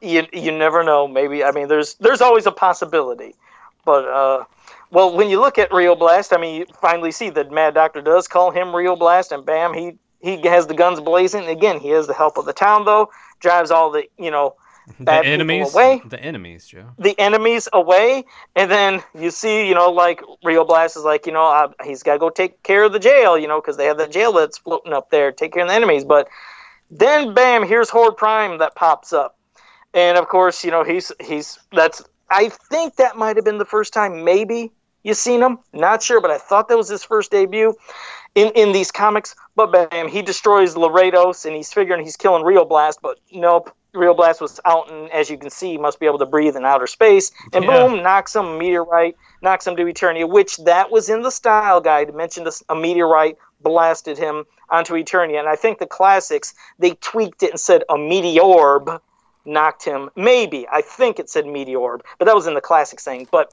[0.01, 3.35] you, you never know maybe i mean there's there's always a possibility
[3.85, 4.43] but uh
[4.89, 8.01] well when you look at rio blast i mean you finally see that mad doctor
[8.01, 11.89] does call him rio blast and bam he he has the guns blazing again he
[11.89, 14.55] has the help of the town though drives all the you know
[14.99, 15.73] The enemies.
[15.73, 16.01] away.
[16.05, 16.89] The enemies, Joe.
[16.97, 21.31] the enemies away and then you see you know like rio blast is like you
[21.31, 23.85] know uh, he's got to go take care of the jail you know because they
[23.85, 26.27] have the jail that's floating up there take care of the enemies but
[26.89, 29.37] then bam here's horde prime that pops up
[29.93, 33.65] and of course you know he's he's that's i think that might have been the
[33.65, 34.71] first time maybe
[35.03, 37.73] you seen him not sure but i thought that was his first debut
[38.35, 42.65] in in these comics but bam he destroys laredos and he's figuring he's killing rio
[42.65, 46.19] blast but nope Rio Blast was out, and as you can see, must be able
[46.19, 47.31] to breathe in outer space.
[47.51, 47.87] And Yeah.
[47.87, 52.13] boom, knocks him meteorite, knocks him to Eternia, which that was in the style guide.
[52.15, 57.43] Mentioned a, a meteorite blasted him onto Eternia, and I think the classics they tweaked
[57.43, 59.01] it and said a meteorb
[59.43, 60.09] knocked him.
[60.15, 63.27] Maybe I think it said meteorb, but that was in the classic saying.
[63.29, 63.51] But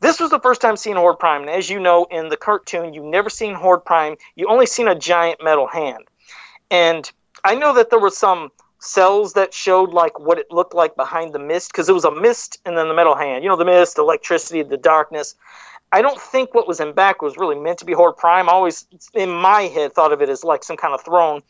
[0.00, 2.94] this was the first time seeing Horde Prime, and as you know, in the cartoon,
[2.94, 4.16] you've never seen Horde Prime.
[4.36, 6.04] You only seen a giant metal hand,
[6.70, 7.10] and
[7.44, 8.50] I know that there was some
[8.82, 12.10] cells that showed like what it looked like behind the mist because it was a
[12.10, 13.44] mist and then the metal hand.
[13.44, 15.34] You know, the mist, electricity, the darkness.
[15.92, 18.48] I don't think what was in back was really meant to be Horde Prime.
[18.48, 21.42] I always, in my head, thought of it as like some kind of throne.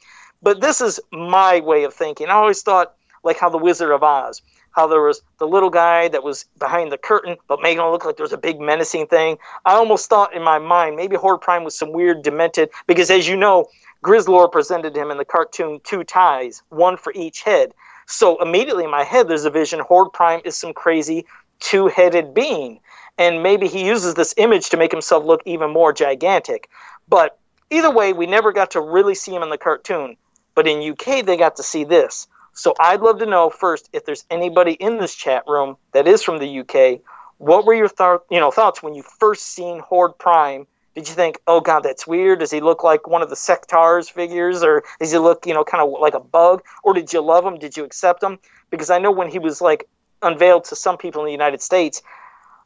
[0.42, 2.28] But this is my way of thinking.
[2.28, 4.42] I always thought like how the Wizard of Oz,
[4.72, 8.04] how there was the little guy that was behind the curtain, but making it look
[8.04, 9.38] like there was a big menacing thing.
[9.64, 13.28] I almost thought in my mind maybe Horde Prime was some weird demented because, as
[13.28, 13.68] you know,
[14.02, 17.72] Grizzlor presented him in the cartoon two ties, one for each head.
[18.06, 21.24] So immediately in my head, there's a vision Horde Prime is some crazy
[21.60, 22.80] two headed being.
[23.18, 26.68] And maybe he uses this image to make himself look even more gigantic.
[27.08, 27.38] But
[27.70, 30.16] either way, we never got to really see him in the cartoon.
[30.54, 32.26] But in UK, they got to see this.
[32.54, 36.22] So I'd love to know first if there's anybody in this chat room that is
[36.22, 37.00] from the UK.
[37.38, 40.66] What were your th- you know thoughts when you first seen Horde Prime?
[40.94, 42.40] Did you think, oh god, that's weird?
[42.40, 45.64] Does he look like one of the Sectaurs figures, or does he look, you know,
[45.64, 46.62] kind of like a bug?
[46.82, 47.58] Or did you love him?
[47.58, 48.38] Did you accept him?
[48.70, 49.88] Because I know when he was like
[50.22, 52.02] unveiled to some people in the United States,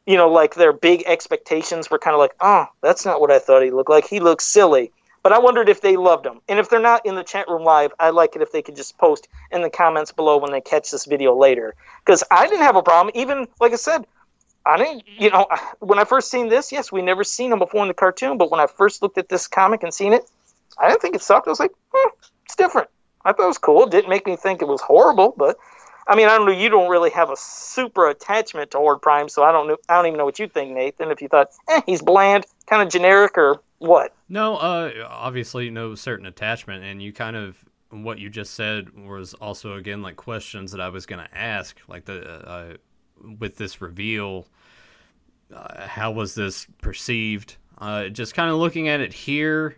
[0.05, 3.39] you know, like their big expectations were kind of like, oh, that's not what I
[3.39, 4.07] thought he looked like.
[4.07, 4.91] He looks silly.
[5.23, 6.39] But I wondered if they loved him.
[6.47, 8.77] And if they're not in the chat room live, I'd like it if they could
[8.77, 11.75] just post in the comments below when they catch this video later.
[12.05, 13.11] Because I didn't have a problem.
[13.13, 14.07] Even, like I said,
[14.67, 15.47] I didn't, you know,
[15.79, 18.51] when I first seen this, yes, we never seen him before in the cartoon, but
[18.51, 20.29] when I first looked at this comic and seen it,
[20.77, 21.47] I didn't think it sucked.
[21.47, 22.09] I was like, hmm,
[22.45, 22.89] it's different.
[23.23, 23.83] I thought it was cool.
[23.85, 25.57] It didn't make me think it was horrible, but
[26.07, 26.53] I mean, I don't know.
[26.53, 29.77] You don't really have a super attachment to Horde Prime, so I don't know.
[29.89, 31.11] I don't even know what you think, Nathan.
[31.11, 34.13] If you thought, eh, he's bland, kind of generic, or what?
[34.29, 37.57] No, uh, obviously no certain attachment, and you kind of
[37.89, 42.05] what you just said was also again like questions that I was gonna ask, like
[42.05, 42.73] the uh,
[43.39, 44.47] with this reveal.
[45.53, 47.55] Uh, how was this perceived?
[47.77, 49.77] Uh, just kind of looking at it here,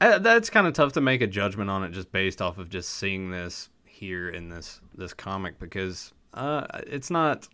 [0.00, 2.68] uh, that's kind of tough to make a judgment on it just based off of
[2.68, 7.48] just seeing this here in this this comic because uh, it's not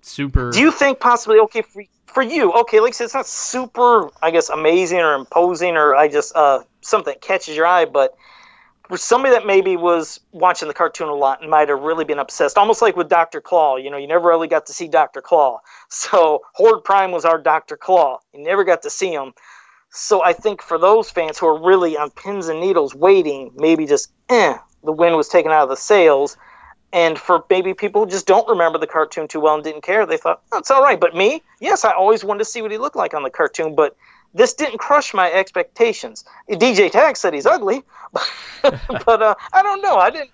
[0.00, 0.50] super.
[0.50, 2.52] Do you think possibly okay for for you?
[2.52, 6.34] Okay, like I said, it's not super, I guess, amazing or imposing or I just
[6.34, 8.16] uh, something that catches your eye, but
[8.96, 12.58] somebody that maybe was watching the cartoon a lot and might have really been obsessed,
[12.58, 13.76] almost like with Doctor Claw.
[13.76, 17.38] You know, you never really got to see Doctor Claw, so Horde Prime was our
[17.38, 18.20] Doctor Claw.
[18.32, 19.32] You never got to see him.
[19.90, 23.86] So I think for those fans who are really on pins and needles waiting, maybe
[23.86, 26.36] just eh, the wind was taken out of the sails.
[26.92, 30.04] And for maybe people who just don't remember the cartoon too well and didn't care,
[30.06, 30.98] they thought, oh, it's all right.
[30.98, 33.74] But me, yes, I always wanted to see what he looked like on the cartoon,
[33.74, 33.96] but
[34.34, 36.24] this didn't crush my expectations.
[36.50, 37.82] DJ Tag said he's ugly,
[38.62, 39.96] but uh, I don't know.
[39.96, 40.30] I didn't.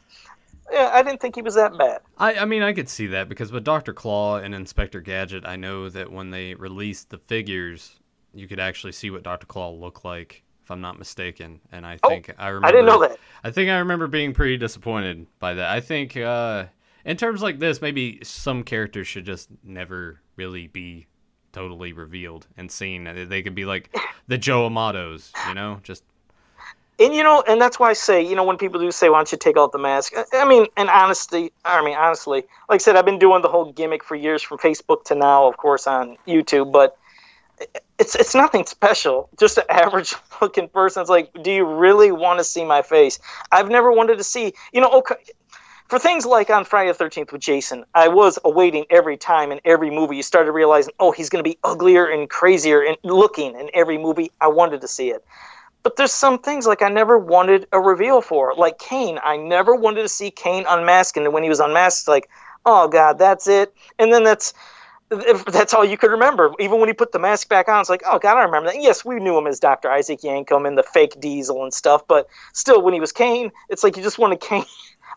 [0.73, 2.01] Yeah, I didn't think he was that bad.
[2.17, 5.57] I, I mean, I could see that because with Doctor Claw and Inspector Gadget, I
[5.57, 7.99] know that when they released the figures,
[8.33, 11.61] you could actually see what Doctor Claw looked like if I'm not mistaken.
[11.73, 12.69] And I think oh, I remember.
[12.69, 13.19] I didn't know that.
[13.43, 15.71] I think I remember being pretty disappointed by that.
[15.71, 16.67] I think uh,
[17.05, 21.09] in terms like this, maybe some characters should just never really be
[21.53, 23.29] totally revealed and seen.
[23.29, 23.95] They could be like
[24.29, 26.05] the Joe Amatos, you know, just.
[26.99, 29.19] And you know, and that's why I say, you know, when people do say, "Why
[29.19, 32.79] don't you take off the mask?" I mean, and honestly, I mean, honestly, like I
[32.79, 35.87] said, I've been doing the whole gimmick for years, from Facebook to now, of course,
[35.87, 36.73] on YouTube.
[36.73, 36.99] But
[37.99, 39.29] it's it's nothing special.
[39.39, 41.01] Just an average looking person.
[41.01, 43.19] It's like, do you really want to see my face?
[43.53, 44.53] I've never wanted to see.
[44.73, 45.17] You know, okay.
[45.91, 49.61] For things like on Friday the Thirteenth with Jason, I was awaiting every time in
[49.65, 50.15] every movie.
[50.15, 53.99] You started realizing, oh, he's going to be uglier and crazier and looking in every
[53.99, 54.31] movie.
[54.41, 55.25] I wanted to see it.
[55.83, 59.19] But there's some things like I never wanted a reveal for, like Kane.
[59.25, 62.31] I never wanted to see Kane unmasked, and when he was unmasked, like,
[62.65, 63.75] oh god, that's it.
[63.99, 64.55] And then that's
[65.49, 66.53] that's all you could remember.
[66.61, 68.81] Even when he put the mask back on, it's like, oh god, I remember that.
[68.81, 69.91] Yes, we knew him as Dr.
[69.91, 73.83] Isaac Yankem and the fake Diesel and stuff, but still, when he was Kane, it's
[73.83, 74.65] like you just want to Kane.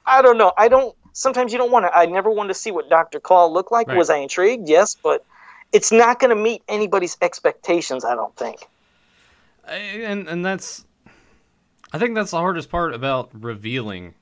[0.06, 0.54] I don't know.
[0.58, 0.96] I don't.
[1.14, 1.96] Sometimes you don't want to.
[1.96, 3.20] I never wanted to see what Dr.
[3.20, 3.88] Claw looked like.
[3.88, 3.98] Right.
[3.98, 4.68] Was I intrigued?
[4.68, 5.24] Yes, but
[5.72, 8.04] it's not going to meet anybody's expectations.
[8.04, 8.68] I don't think.
[9.66, 10.86] And and that's,
[11.94, 14.14] I think that's the hardest part about revealing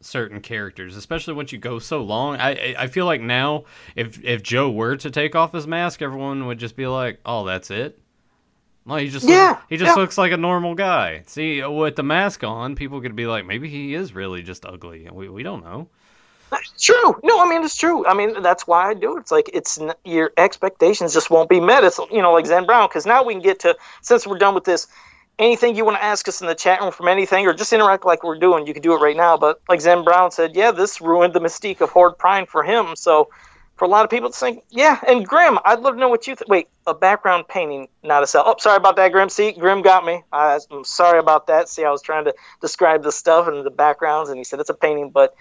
[0.00, 2.36] certain characters, especially once you go so long.
[2.36, 3.64] I I feel like now,
[3.94, 7.44] if if Joe were to take off his mask, everyone would just be like, "Oh,
[7.44, 7.98] that's it."
[8.88, 10.00] Well, he just yeah, looks, he just yeah.
[10.00, 11.22] looks like a normal guy.
[11.26, 14.64] See, uh, with the mask on, people could be like, maybe he is really just
[14.64, 15.06] ugly.
[15.12, 15.88] We we don't know.
[16.50, 17.20] That's true.
[17.22, 18.06] No, I mean it's true.
[18.06, 19.20] I mean that's why I do it.
[19.20, 21.84] It's like it's your expectations just won't be met.
[21.84, 24.54] It's you know like Zen Brown because now we can get to since we're done
[24.54, 24.86] with this
[25.38, 28.04] anything you want to ask us in the chat room from anything or just interact
[28.04, 29.36] like we're doing, you can do it right now.
[29.36, 32.96] But like Zen Brown said, yeah, this ruined the mystique of Horde Prime for him.
[32.96, 33.28] So
[33.78, 36.26] for a lot of people to think, yeah, and Grim, I'd love to know what
[36.26, 36.50] you think.
[36.50, 38.42] Wait, a background painting, not a cell.
[38.44, 39.28] Oh, sorry about that, Grim.
[39.28, 40.24] See, Grim got me.
[40.32, 41.68] I, I'm sorry about that.
[41.68, 44.68] See, I was trying to describe the stuff and the backgrounds, and he said it's
[44.68, 45.10] a painting.
[45.10, 45.34] But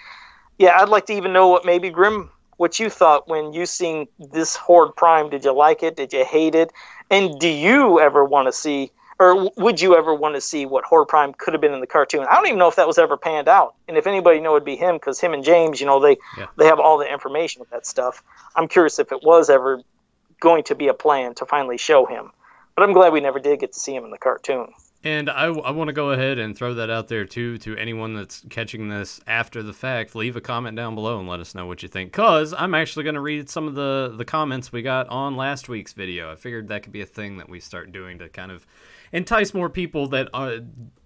[0.60, 4.08] yeah, I'd like to even know what maybe Grim, what you thought when you seen
[4.20, 5.32] this Horde Prime.
[5.32, 5.96] Did you like it?
[5.96, 6.72] Did you hate it?
[7.10, 10.86] And do you ever want to see or would you ever want to see what
[10.86, 12.26] Horde Prime could have been in the cartoon?
[12.30, 13.76] I don't even know if that was ever panned out.
[13.88, 16.48] And if anybody know, it'd be him because him and James, you know, they yeah.
[16.58, 18.24] they have all the information with that stuff.
[18.56, 19.82] I'm curious if it was ever
[20.40, 22.32] going to be a plan to finally show him.
[22.76, 24.72] But I'm glad we never did get to see him in the cartoon.
[25.04, 28.14] And I, I want to go ahead and throw that out there too to anyone
[28.14, 30.16] that's catching this after the fact.
[30.16, 32.12] Leave a comment down below and let us know what you think.
[32.12, 35.70] Cause I'm actually going to read some of the the comments we got on last
[35.70, 36.32] week's video.
[36.32, 38.68] I figured that could be a thing that we start doing to kind of
[39.12, 40.60] entice more people that are,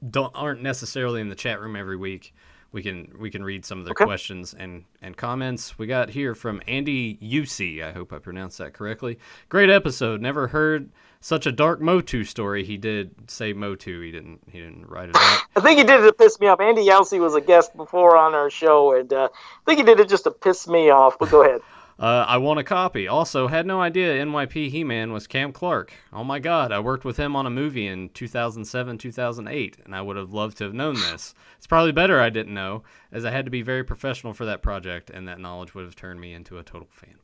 [0.10, 2.34] don't aren't necessarily in the chat room every week.
[2.72, 4.06] We can we can read some of their okay.
[4.06, 5.78] questions and and comments.
[5.78, 7.84] We got here from Andy UC.
[7.84, 9.20] I hope I pronounced that correctly.
[9.50, 10.22] Great episode.
[10.22, 10.90] Never heard
[11.20, 12.64] such a dark Motu story.
[12.64, 14.02] He did say Motu.
[14.02, 14.40] He didn't.
[14.50, 15.42] He didn't write it out.
[15.56, 16.62] I think he did it to piss me off.
[16.62, 20.00] Andy Yelsey was a guest before on our show, and uh, I think he did
[20.00, 21.20] it just to piss me off.
[21.20, 21.62] But go ahead.
[22.02, 23.08] Uh, I want a copy.
[23.08, 25.94] Also, had no idea MYP He Man was Cam Clarke.
[26.12, 30.02] Oh my god, I worked with him on a movie in 2007 2008, and I
[30.02, 31.36] would have loved to have known this.
[31.58, 32.82] It's probably better I didn't know,
[33.12, 35.96] as I had to be very professional for that project, and that knowledge would have
[35.96, 37.21] turned me into a total fanboy.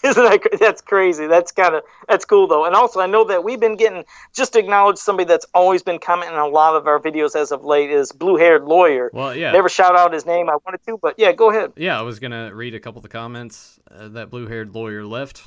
[0.04, 1.26] Isn't that that's crazy?
[1.26, 2.64] That's kind of that's cool though.
[2.64, 5.98] And also, I know that we've been getting just to acknowledge somebody that's always been
[5.98, 9.10] commenting on a lot of our videos as of late is blue-haired lawyer.
[9.12, 9.50] Well, yeah.
[9.50, 10.48] Never shout out his name.
[10.48, 11.72] I wanted to, but yeah, go ahead.
[11.76, 15.42] Yeah, I was gonna read a couple of the comments uh, that blue-haired lawyer left.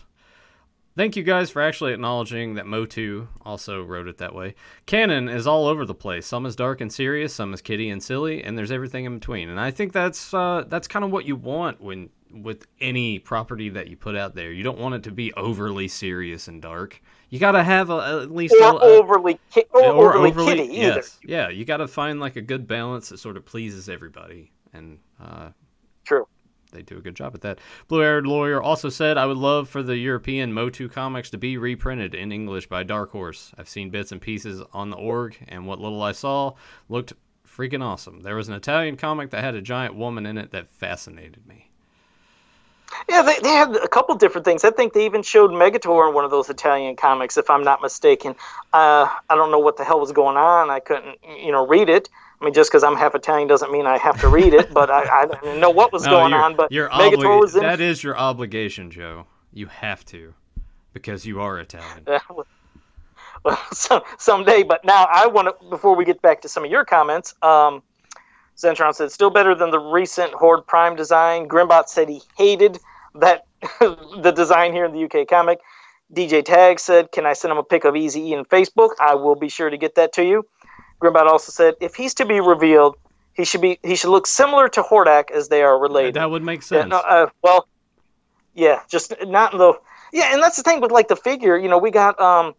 [0.97, 4.55] Thank you guys for actually acknowledging that Motu also wrote it that way.
[4.85, 6.25] Canon is all over the place.
[6.25, 9.47] Some is dark and serious, some is kitty and silly, and there's everything in between.
[9.47, 13.69] And I think that's uh, that's kind of what you want when with any property
[13.69, 14.51] that you put out there.
[14.51, 17.01] You don't want it to be overly serious and dark.
[17.29, 20.55] You got to have a, at least or a, overly ki- or, or overly, overly
[20.57, 20.95] kitty either.
[20.95, 21.49] yes, yeah.
[21.49, 25.49] You got to find like a good balance that sort of pleases everybody, and uh,
[26.03, 26.27] True.
[26.73, 27.59] they do a good job at that.
[27.87, 31.57] Blue Haired Lawyer also said, I would love for the European Motu comics to be
[31.57, 33.53] reprinted in English by Dark Horse.
[33.57, 36.53] I've seen bits and pieces on the org, and what little I saw
[36.89, 37.13] looked
[37.47, 38.21] freaking awesome.
[38.21, 41.70] There was an Italian comic that had a giant woman in it that fascinated me.
[43.09, 44.63] Yeah, they, they had a couple different things.
[44.63, 47.81] I think they even showed Megator in one of those Italian comics, if I'm not
[47.81, 48.35] mistaken.
[48.73, 50.69] Uh, I don't know what the hell was going on.
[50.69, 52.09] I couldn't, you know, read it.
[52.39, 54.73] I mean, just because I'm half Italian doesn't mean I have to read it.
[54.73, 56.55] but I, I didn't know what was No, going on.
[56.55, 57.61] But Megator obli- was in.
[57.61, 59.27] That is your obligation, Joe.
[59.53, 60.33] You have to,
[60.93, 62.05] because you are Italian.
[63.43, 64.63] well, some, someday.
[64.63, 67.83] But now I want to, before we get back to some of your comments, um,
[68.57, 71.47] Zentron said, still better than the recent Horde Prime design.
[71.47, 72.77] Grimbot said he hated
[73.15, 73.43] that
[73.79, 75.59] the design here in the UK comic.
[76.13, 78.89] DJ Tag said, Can I send him a pic of Easy E in Facebook?
[78.99, 80.45] I will be sure to get that to you.
[81.01, 82.95] Grimbot also said, If he's to be revealed,
[83.33, 86.15] he should be he should look similar to Hordak as they are related.
[86.15, 86.89] That would make Yeah, sense.
[86.89, 87.67] no, uh, well,
[88.53, 89.73] yeah, just not in the
[90.11, 91.57] yeah, and that's the thing with like the figure.
[91.57, 92.53] You know, we got um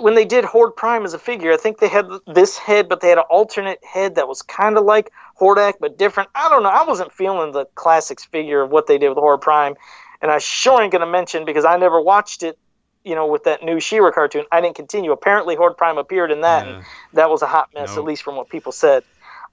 [0.00, 3.00] when they did Horde Prime as a figure, I think they had this head, but
[3.00, 6.28] they had an alternate head that was kind of like Hordak but different.
[6.34, 6.68] I don't know.
[6.68, 9.74] I wasn't feeling the classics figure of what they did with Horde Prime,
[10.22, 12.58] and I sure ain't gonna mention because I never watched it.
[13.04, 15.12] You know, with that new She-Ra cartoon, I didn't continue.
[15.12, 16.74] Apparently, Horde Prime appeared in that, Yeah.
[16.74, 16.84] and
[17.14, 17.98] that was a hot mess, Nope.
[17.98, 19.02] at least from what people said.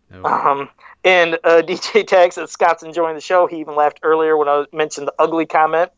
[0.10, 0.26] No.
[0.26, 0.70] Um,
[1.04, 3.48] and uh, DJ Tag said Scott's enjoying the show.
[3.48, 5.92] He even laughed earlier when I mentioned the ugly comment.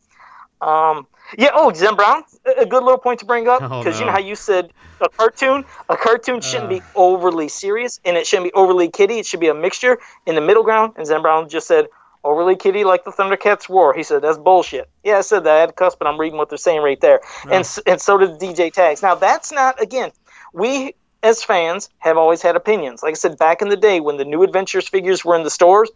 [0.61, 1.07] Um,
[1.37, 1.49] yeah.
[1.53, 4.11] Oh, Zen Brown, a a good little point to bring up Oh, because you know
[4.11, 4.71] how you said
[5.01, 6.83] a cartoon, a cartoon shouldn't be Uh.
[6.95, 9.19] overly serious and it shouldn't be overly kiddie.
[9.19, 10.93] It should be a mixture in the middle ground.
[10.97, 11.87] And Zen Brown just said
[12.23, 13.93] overly kiddie like the Thundercats roar.
[13.93, 14.89] He said that's bullshit.
[15.03, 15.55] Yeah, I said that.
[15.55, 17.21] I had to cuss, but I'm reading what they're saying right there.
[17.45, 17.49] Oh.
[17.51, 19.01] And and so did DJ Tags.
[19.01, 20.11] Now that's not again.
[20.53, 23.01] We as fans have always had opinions.
[23.03, 25.49] Like I said, back in the day when the New Adventures figures were in the
[25.49, 25.89] stores,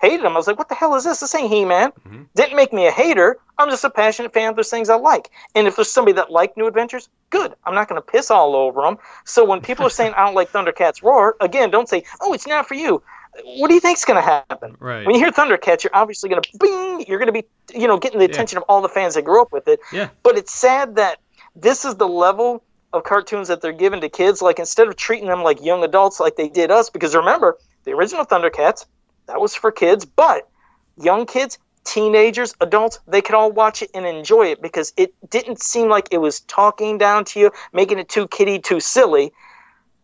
[0.00, 0.32] hated them.
[0.32, 1.20] I was like, what the hell is this?
[1.20, 1.92] This ain't He-Man.
[2.08, 2.26] Mhm.
[2.34, 3.38] Didn't make me a hater.
[3.58, 5.30] I'm just a passionate fan of those things I like.
[5.54, 7.54] And if there's somebody that liked New Adventures, good.
[7.64, 8.98] I'm not going to piss all over them.
[9.24, 12.46] So when people are saying I don't like Thundercats Roar, again, don't say, oh, it's
[12.46, 13.02] not for you.
[13.44, 14.76] What do you think's going to happen?
[14.78, 15.04] Right.
[15.06, 17.04] When you hear Thundercats, you're obviously going to bing.
[17.08, 17.44] You're going to be,
[17.78, 18.30] you know, getting the Yeah.
[18.32, 19.80] attention of all the fans that grew up with it.
[19.92, 20.08] Yeah.
[20.22, 21.18] But it's sad that
[21.54, 24.40] this is the level of cartoons that they're giving to kids.
[24.40, 27.92] Like instead of treating them like young adults, like they did us, because remember the
[27.92, 28.86] original Thundercats,
[29.26, 30.48] that was for kids, but
[30.96, 35.62] young kids, teenagers, adults, they could all watch it and enjoy it because it didn't
[35.62, 39.32] seem like it was talking down to you, making it too kiddie, too silly.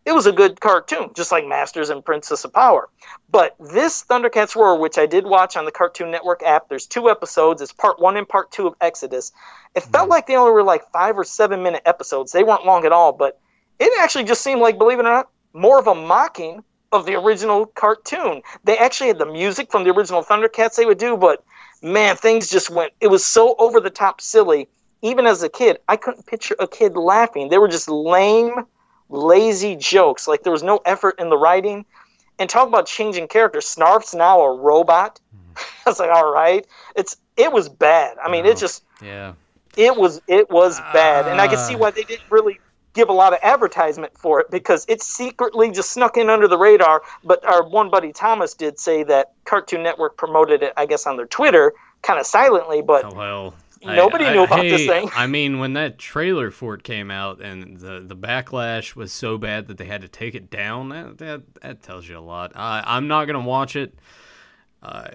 [0.05, 2.89] It was a good cartoon, just like Masters and Princess of Power.
[3.29, 7.09] But this Thundercats Roar, which I did watch on the Cartoon Network app, there's two
[7.09, 7.61] episodes.
[7.61, 9.31] It's part one and part two of Exodus.
[9.75, 10.11] It felt hmm.
[10.11, 12.33] like they only were like five or seven minute episodes.
[12.33, 13.39] They weren't long at all, but
[13.79, 16.63] it actually just seemed like, believe it or not, more of a mocking
[16.93, 18.41] of the original cartoon.
[18.63, 21.43] They actually had the music from the original Thundercats they would do, but
[21.81, 22.93] man, things just went.
[23.01, 24.69] It was so over the top silly.
[25.01, 27.49] Even as a kid, I couldn't picture a kid laughing.
[27.49, 28.53] They were just lame,
[29.09, 30.27] lazy jokes.
[30.27, 31.85] Like there was no effort in the writing.
[32.39, 33.65] And talk about changing characters.
[33.67, 35.19] Snarf's now a robot.
[35.57, 36.65] I was like, all right.
[36.95, 38.17] It's it was bad.
[38.23, 38.51] I mean, No.
[38.51, 39.33] it just yeah.
[39.77, 41.77] it was it was bad, and I can see Ah.
[41.77, 42.59] why they didn't really
[42.93, 46.57] give a lot of advertisement for it because it secretly just snuck in under the
[46.57, 47.01] radar.
[47.23, 51.17] But our one buddy Thomas did say that Cartoon Network promoted it, I guess, on
[51.17, 52.81] their Twitter, kind of silently.
[52.81, 53.53] But Oh, well.
[53.85, 55.09] Nobody I- knew about this thing.
[55.13, 59.37] I mean, when that trailer for it came out and the, the backlash was so
[59.37, 62.53] bad that they had to take it down, that that, that tells you a lot.
[62.55, 63.93] I, I'm not gonna watch it.
[64.81, 65.09] Uh,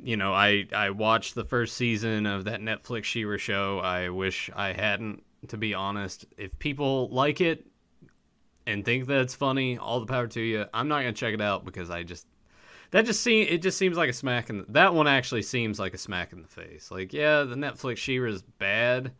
[0.00, 3.80] you know, I I watched the first season of that Netflix She-Ra show.
[3.80, 6.26] I wish I hadn't, to be honest.
[6.36, 7.66] If people like it
[8.66, 10.66] and think that it's funny, all the power to you.
[10.72, 12.26] I'm not gonna check it out because I just
[12.90, 15.78] that just seem it just seems like a smack in the, that one actually seems
[15.78, 16.90] like a smack in the face.
[16.90, 19.12] Like yeah, the Netflix She-Ra is bad,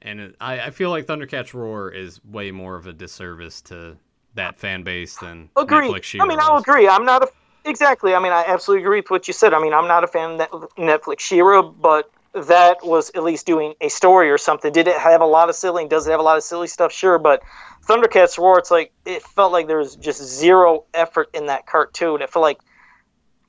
[0.00, 3.96] and it, I I feel like Thundercats Roar is way more of a disservice to
[4.34, 5.88] that fan base than agree.
[5.88, 6.24] Netflix She-Ra.
[6.24, 6.88] I mean, I'll agree.
[6.88, 7.28] I'm not a
[7.64, 8.14] exactly.
[8.14, 9.52] I mean, I absolutely agree with what you said.
[9.52, 13.74] I mean, I'm not a fan of Netflix She-Ra, but that was at least doing
[13.80, 14.72] a story or something.
[14.72, 15.86] Did it have a lot of silly?
[15.86, 16.92] Does it have a lot of silly stuff?
[16.92, 17.42] Sure, but
[17.86, 22.22] Thundercats Roar, it's like it felt like there was just zero effort in that cartoon.
[22.22, 22.58] It felt like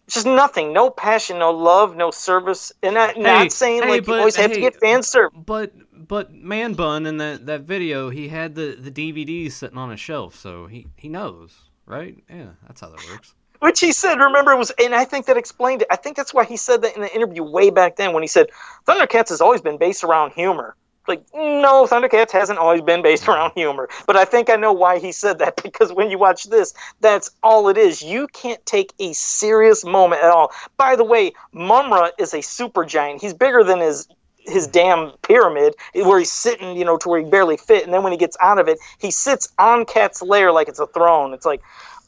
[0.10, 2.74] just nothing, no passion, no love, no service.
[2.82, 5.38] And I'm Hey, not saying hey, like but- you always have to get fan service.
[5.46, 9.92] But but Man Bun in that, that video, he had the, the DVDs sitting on
[9.92, 12.22] a shelf, so he, he knows, right?
[12.30, 13.34] Yeah, that's how that works.
[13.64, 15.88] Which he said, remember, it was, and I think that explained it.
[15.90, 18.28] I think that's why he said that in the interview way back then when he
[18.28, 18.48] said
[18.86, 20.76] Thundercats has always been based around humor.
[21.08, 23.88] Like, no, Thundercats hasn't always been based around humor.
[24.06, 27.32] But I think I know why he said that because when you watch this, that's
[27.42, 28.02] all it is.
[28.02, 30.52] You can't take a serious moment at all.
[30.76, 33.22] By the way, Mumm-Ra is a super giant.
[33.22, 34.10] He's bigger than his
[34.46, 37.86] his damn pyramid where he's sitting, you know, to where he barely fit.
[37.86, 40.80] And then when he gets out of it, he sits on Cat's lair like it's
[40.80, 41.34] a throne.
[41.34, 41.62] It's like,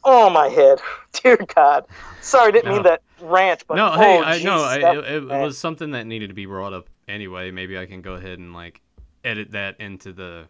[0.05, 0.79] oh my head,
[1.23, 1.85] dear God.
[2.21, 5.57] Sorry, I didn't mean that rant, but no, oh, hey, I know it, it was
[5.57, 7.51] something that needed to be brought up anyway.
[7.51, 8.81] Maybe I can go ahead and like
[9.23, 10.47] edit that into the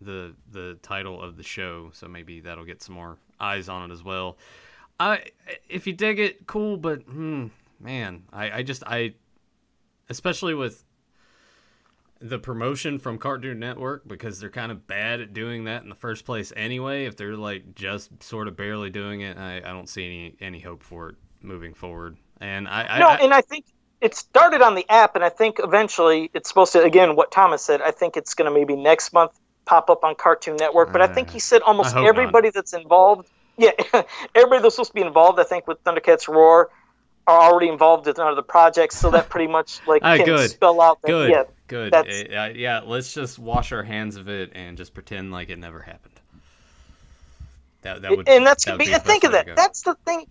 [0.00, 3.92] the the title of the show, so maybe that'll get some more eyes on it
[3.92, 4.36] as well.
[5.00, 5.24] I
[5.68, 7.46] if you dig it, cool, but hmm,
[7.80, 9.14] man, I I just I
[10.08, 10.84] especially with
[12.20, 15.94] the promotion from Cartoon Network because they're kind of bad at doing that in the
[15.94, 17.04] first place anyway.
[17.04, 20.60] If they're like just sort of barely doing it, I, I don't see any any
[20.60, 22.16] hope for it moving forward.
[22.40, 23.66] And I, I, no, I and I think
[24.00, 26.82] it started on the app, and I think eventually it's supposed to.
[26.82, 29.32] Again, what Thomas said, I think it's going to maybe next month
[29.64, 30.92] pop up on Cartoon Network.
[30.92, 32.08] But I think Uh, he said almost hope not.
[32.08, 33.28] everybody that's involved.
[33.56, 33.70] Yeah,
[34.34, 35.38] everybody that's supposed to be involved.
[35.40, 36.70] I think with Thundercats Roar
[37.26, 40.50] are already involved with another project, so that pretty much like Ah, can good.
[40.50, 41.92] spell out that good, yeah, good.
[41.92, 45.48] that's- Uh, uh, yeah, let's just wash our hands of it and just pretend like
[45.50, 46.14] it never happened.
[47.82, 49.54] That that would and that's that gonna would be, the think of that.
[49.54, 50.26] That's the thing.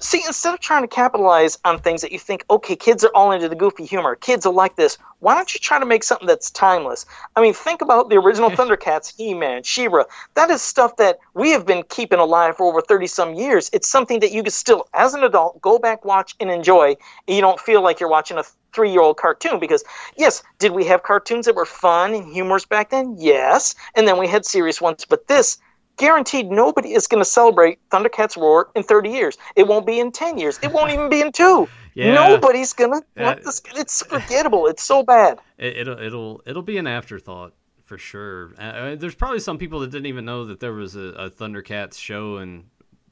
[0.00, 3.30] See, instead of trying to capitalize on things that you think, okay, kids are all
[3.30, 4.98] into the goofy humor, kids will like this.
[5.20, 7.06] Why don't you try to make something that's timeless?
[7.36, 10.04] I mean, think about the original Thundercats, He-Man, She-Ra.
[10.34, 13.70] That is stuff that we have been keeping alive for over thirty some years.
[13.72, 16.96] It's something that you can still, as an adult, go back, watch, and enjoy.
[17.28, 18.44] And you don't feel like you're watching a
[18.78, 19.82] three-year-old cartoon because
[20.16, 23.16] yes, did we have cartoons that were fun and humorous back then?
[23.18, 25.04] Yes, and then we had serious ones.
[25.04, 25.58] But this
[25.96, 29.36] guaranteed nobody is going to celebrate Thundercats Roar in 30 years.
[29.56, 30.60] It won't be in 10 years.
[30.62, 31.68] It won't even be in two.
[31.94, 32.14] Yeah.
[32.14, 33.60] Nobody's going to want this.
[33.74, 34.68] It's forgettable.
[34.68, 35.40] It's so bad.
[35.56, 38.52] It, it'll it'll it'll be an afterthought for sure.
[38.56, 41.98] Uh, there's probably some people that didn't even know that there was a, a Thundercats
[41.98, 42.66] show in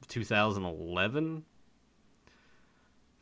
[0.07, 1.43] 2011.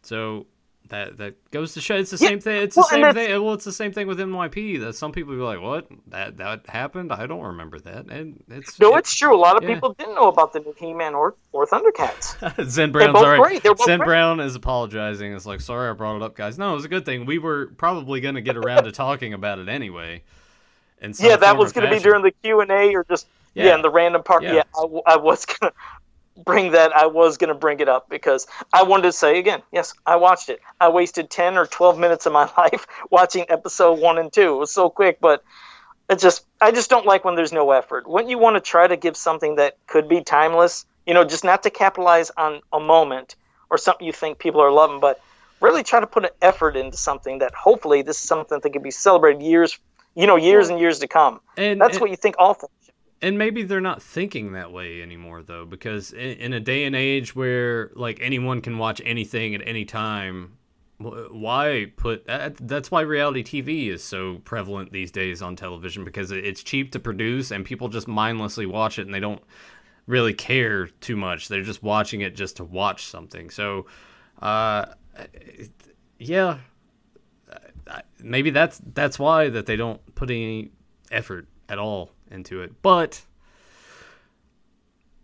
[0.03, 0.45] So
[0.89, 2.61] that that goes to show it's the Yeah, same thing.
[2.63, 3.43] It's the and same thing.
[3.43, 4.79] Well, it's the same thing with MYP.
[4.81, 5.87] That some people be like, "What?
[6.07, 7.11] That that happened?
[7.11, 9.35] I don't remember that." And it's No, it- it's true.
[9.35, 9.73] A lot of yeah.
[9.75, 12.65] people didn't know about the new He-Man or, or Thundercats.
[12.69, 13.39] Zen Brown's all right.
[13.41, 13.63] great.
[13.63, 14.05] They're both Zen great.
[14.07, 15.33] Brown is apologizing.
[15.33, 16.57] It's like, sorry, I brought it up, guys.
[16.57, 17.25] No, it was a good thing.
[17.25, 20.21] We were probably going to get around to talking about it anyway.
[21.11, 23.75] Some yeah, that was going to be during the Q&A or just, yeah, Yeah.
[23.75, 24.41] in the random part.
[24.43, 24.63] Yeah.
[24.75, 25.73] I, I was going to
[26.43, 26.95] bring that.
[26.95, 30.15] I was going to bring it up because I wanted to say again, yes, I
[30.15, 30.59] watched it.
[30.81, 34.55] I wasted 10 or 12 minutes of my life watching episode one and two.
[34.55, 35.43] It was so quick, but
[36.09, 38.07] it just I just don't like when there's no effort.
[38.07, 41.43] When you want to try to give something that could be timeless, you know, just
[41.43, 43.35] not to capitalize on a moment
[43.69, 45.19] or something you think people are loving, but
[45.61, 48.81] really try to put an effort into something that hopefully this is something that can
[48.81, 49.79] be celebrated years,
[50.15, 51.39] you know, years and years to come.
[51.57, 52.71] And, That's and, what you think all things.
[53.21, 56.95] And maybe they're not thinking that way anymore, though, because in, in a day and
[56.95, 60.57] age where like anyone can watch anything at any time,
[60.97, 62.25] why put?
[62.25, 66.99] That's why reality TV is so prevalent these days on television because it's cheap to
[66.99, 69.43] produce and people just mindlessly watch it and they don't
[70.07, 71.47] really care too much.
[71.47, 73.49] They're just watching it just to watch something.
[73.49, 73.87] So,
[74.41, 74.85] uh,
[76.17, 76.59] yeah,
[78.21, 80.71] maybe that's that's why that they don't put any
[81.11, 82.71] effort at all into it.
[82.81, 83.21] But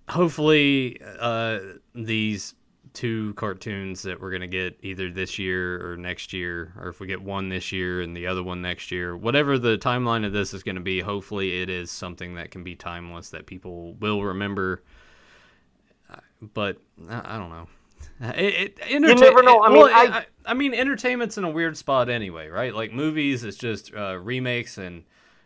[0.10, 1.60] hopefully, uh,
[1.96, 2.56] these
[2.94, 7.08] two cartoons that we're gonna get either this year or next year, or if we
[7.08, 10.54] get one this year and the other one next year, whatever the timeline of this
[10.54, 14.84] is gonna be, hopefully it is something that can be timeless that people will remember.
[16.54, 16.78] But
[17.08, 17.68] I don't know.
[18.22, 19.62] It, it, enterta- never know.
[19.64, 22.74] I mean, well, I- I, I mean, entertainment's in a weird spot anyway, right?
[22.76, 25.04] Like movies, it's just uh, remakes and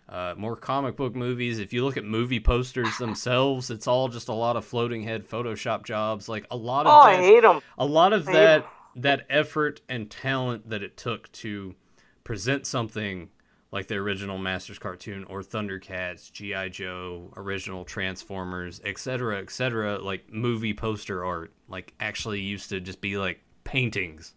[0.09, 1.59] uh, more comic book movies.
[1.59, 5.27] If you look at movie posters themselves, it's all just a lot of floating head
[5.27, 6.29] Photoshop jobs.
[6.29, 7.61] Like a lot of Oh, I hate them.
[7.77, 8.65] a lot of I- that
[8.97, 11.75] that effort and talent that it took to
[12.23, 13.29] present something
[13.71, 20.73] like the original Masters cartoon or Thundercats, GI Joe, original Transformers, etc., etc., like movie
[20.73, 24.33] poster art, like actually used to just be like paintings.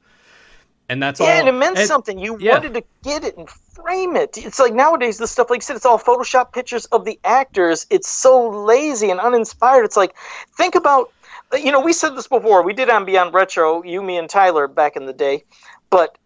[0.88, 1.32] And that's yeah, all.
[1.32, 2.18] and it meant and- something.
[2.18, 2.52] You yeah.
[2.54, 4.38] wanted to get it and frame it.
[4.38, 7.86] It's like nowadays, this stuff, like you said, it's all Photoshop pictures of the actors.
[7.90, 9.84] It's so lazy and uninspired.
[9.84, 10.14] It's like,
[10.56, 11.12] think about,
[11.52, 12.62] you know, we said this before.
[12.62, 15.44] We did on Beyond Retro, you, me, and Tyler back in the day.
[15.90, 16.16] But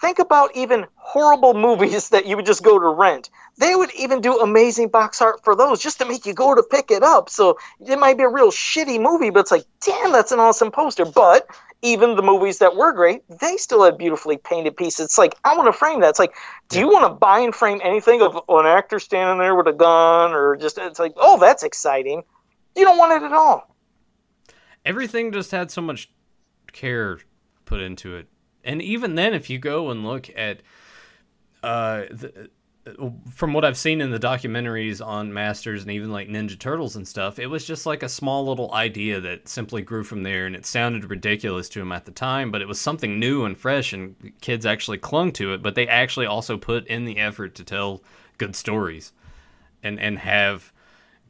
[0.00, 3.30] think about even horrible movies that you would just go to rent.
[3.58, 6.62] They would even do amazing box art for those just to make you go to
[6.62, 7.30] pick it up.
[7.30, 10.70] So it might be a real shitty movie, but it's like, damn, that's an awesome
[10.70, 11.04] poster.
[11.04, 11.46] But
[11.82, 15.04] even the movies that were great, they still had beautifully painted pieces.
[15.04, 16.10] It's like, I want to frame that.
[16.10, 16.34] It's like,
[16.68, 19.72] do you want to buy and frame anything of an actor standing there with a
[19.72, 22.22] gun or just, it's like, oh, that's exciting.
[22.76, 23.74] You don't want it at all.
[24.84, 26.10] everything just had so much
[26.72, 27.18] care
[27.64, 28.28] put into it.
[28.64, 30.62] And even then, if you go and look at,
[31.62, 32.50] uh, the,
[33.30, 37.06] from what I've seen in the documentaries on Masters and even like Ninja Turtles and
[37.06, 40.56] stuff, it was just like a small little idea that simply grew from there, and
[40.56, 43.92] it sounded ridiculous to him at the time, but it was something new and fresh,
[43.92, 45.62] and kids actually clung to it.
[45.62, 48.02] But they actually also put in the effort to tell
[48.38, 49.12] good stories,
[49.84, 50.72] and and have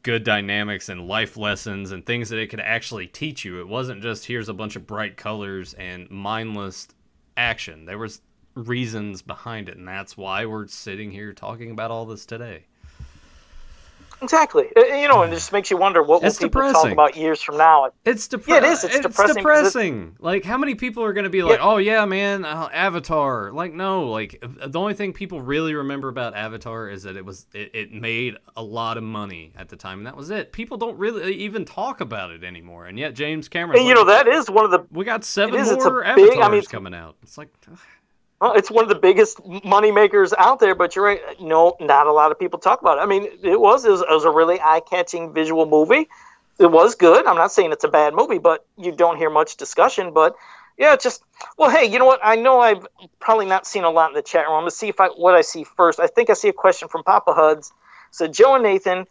[0.01, 3.59] good dynamics and life lessons and things that it could actually teach you.
[3.59, 6.87] It wasn't just here's a bunch of bright colors and mindless
[7.37, 7.85] action.
[7.85, 8.21] There was
[8.55, 12.65] reasons behind it, and that's why we're sitting here talking about all this today.
[14.21, 14.69] Exactly.
[14.77, 16.91] You know, and it just makes you wonder what will It's people talk depressing.
[16.93, 17.89] about years from now.
[18.05, 18.63] It's depressing.
[18.63, 18.83] Yeah, it is.
[18.85, 20.15] It's depressing 'cause it's- depressing.
[20.19, 23.51] Like, how many people are going to be like, "Oh yeah, man, uh, Avatar"?
[23.51, 24.07] Like, no.
[24.09, 27.91] Like, the only thing people really remember about Avatar is that it was it, it
[27.91, 30.53] made a lot of money at the time, and that was it.
[30.53, 33.79] People don't really even talk about it anymore, and yet James Cameron.
[33.79, 36.01] And you know, that is one of the we got seven is, it's a more
[36.15, 37.17] big- I Avatars mean, coming out.
[37.23, 37.49] It's like.
[38.43, 41.21] Well, it's one of the biggest money makers out there, but you're right.
[41.39, 43.01] No, not a lot of people talk about it.
[43.01, 46.09] I mean, it was it was, it was a really eye catching visual movie.
[46.59, 47.25] It was good.
[47.25, 50.11] I'm not saying it's a bad movie, but you don't hear much discussion.
[50.11, 50.35] But
[50.77, 51.23] yeah, just
[51.57, 52.19] well, hey, you know what?
[52.21, 52.85] I know I've
[53.21, 54.55] probably not seen a lot in the chat room.
[54.55, 56.01] I'm gonna see if I what I see first.
[56.01, 57.71] I think I see a question from Papa Huds.
[58.11, 59.07] So Joe and Nathan,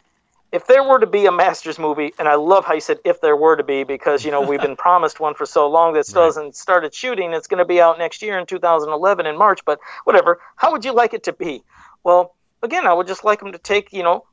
[0.53, 3.19] if there were to be a Masters movie, and I love how you said if
[3.21, 6.05] there were to be because you know we've been promised one for so long that
[6.05, 6.27] still Right.
[6.27, 7.33] hasn't started shooting.
[7.33, 10.39] It's going to be out next year in 2011 in March, but whatever.
[10.55, 11.63] How would you like it to be?
[12.03, 14.25] Well, again, I would just like them to take you know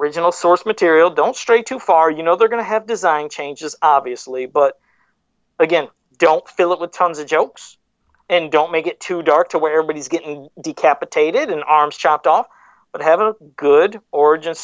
[0.00, 1.10] original source material.
[1.10, 2.10] Don't stray too far.
[2.10, 4.80] You know they're going to have design changes, obviously, but
[5.58, 7.76] again, don't fill it with tons of jokes,
[8.30, 12.46] and don't make it too dark to where everybody's getting decapitated and arms chopped off
[12.92, 14.54] but have a good origin,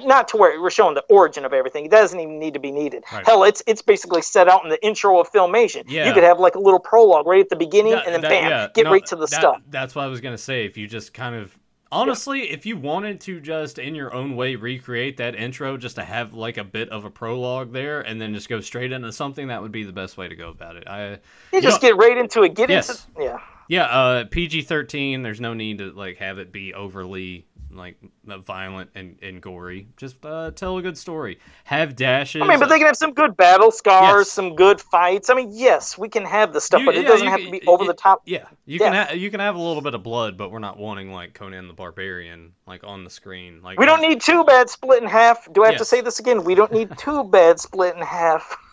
[0.00, 1.84] not to where we're showing the origin of everything.
[1.84, 3.04] It doesn't even need to be needed.
[3.12, 3.24] Right.
[3.24, 5.84] Hell, it's it's basically set out in the intro of Filmation.
[5.86, 6.06] Yeah.
[6.08, 8.30] You could have like a little prologue right at the beginning, Yeah, and then that-
[8.30, 9.62] bam, yeah, get no, right to the that- stuff.
[9.70, 10.64] That's what I was gonna say.
[10.64, 11.56] If you just kind of
[11.92, 16.02] honestly, if you wanted to just in your own way recreate that intro, just to
[16.04, 19.48] have like a bit of a prologue there, and then just go straight into something,
[19.48, 20.84] that would be the best way to go about it.
[20.88, 21.18] I
[21.52, 22.54] You just get right into it.
[22.54, 23.06] Get Yes.
[23.16, 23.38] into yeah.
[23.68, 25.22] yeah, uh, PG thirteen.
[25.22, 29.88] There's no need to like have it be overly like violent and, and gory.
[29.96, 31.38] Just uh, tell a good story.
[31.64, 32.42] Have dashes.
[32.42, 34.30] I mean, but they can have some good battle scars, Yes.
[34.30, 35.30] some good fights.
[35.30, 37.52] I mean, yes, we can have the stuff, You- but it yeah, doesn't have can-
[37.52, 38.22] to be over it- the top.
[38.26, 40.78] Yeah, you can ha- you can have a little bit of blood, but we're not
[40.78, 43.60] wanting like Conan the Barbarian like on the screen.
[43.62, 45.50] Like We don't need two bad split in half.
[45.52, 46.44] Do I have to say this again?
[46.44, 48.56] We don't need two bad split in half.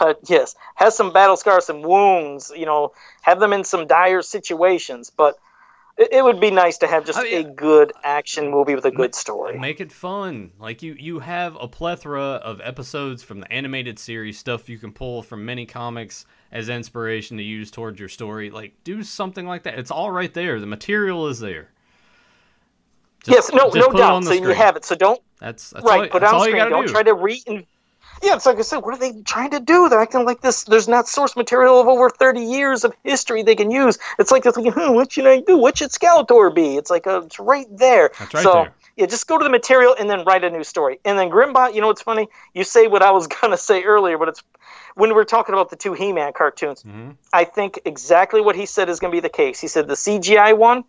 [0.00, 2.50] But yes, has some battle scars, some wounds.
[2.56, 5.10] You know, have them in some dire situations.
[5.10, 5.36] But
[5.96, 8.74] it, it would be nice to have just oh, I mean, a good action movie
[8.74, 9.58] with a good story.
[9.58, 10.50] Make it fun.
[10.58, 14.92] Like you, you have a plethora of episodes from the animated series, stuff you can
[14.92, 18.50] pull from many comics as inspiration to use towards your story.
[18.50, 19.78] Like do something like that.
[19.78, 20.58] It's all right there.
[20.58, 21.70] The material is there.
[23.26, 24.24] yes, no, no doubt.
[24.24, 24.84] So you have it.
[24.84, 26.02] So don't That's, that's right.
[26.02, 26.56] all, put it on screen.
[26.56, 26.92] Don't do.
[26.92, 27.66] try to re.
[28.24, 28.78] Yeah, it's like I said.
[28.78, 29.90] What are they trying to do?
[29.90, 30.64] They're acting like this.
[30.64, 33.98] There's not source material of over 30 years of history they can use.
[34.18, 35.58] It's like they're thinking, hmm, what should I do?
[35.58, 36.76] What should Skeletor be?
[36.76, 38.10] It's like uh, it's right there.
[38.18, 38.72] That's right so, there.
[38.96, 41.00] Yeah, just go to the material and then write a new story.
[41.04, 42.28] And then Grimbot, you know what's funny?
[42.54, 44.42] You say what I was gonna say earlier, but it's
[44.94, 46.82] when we are talking about the two He-Man cartoons.
[46.82, 49.60] hmm I think exactly what he said is gonna be the case.
[49.60, 50.84] He said the CGI one,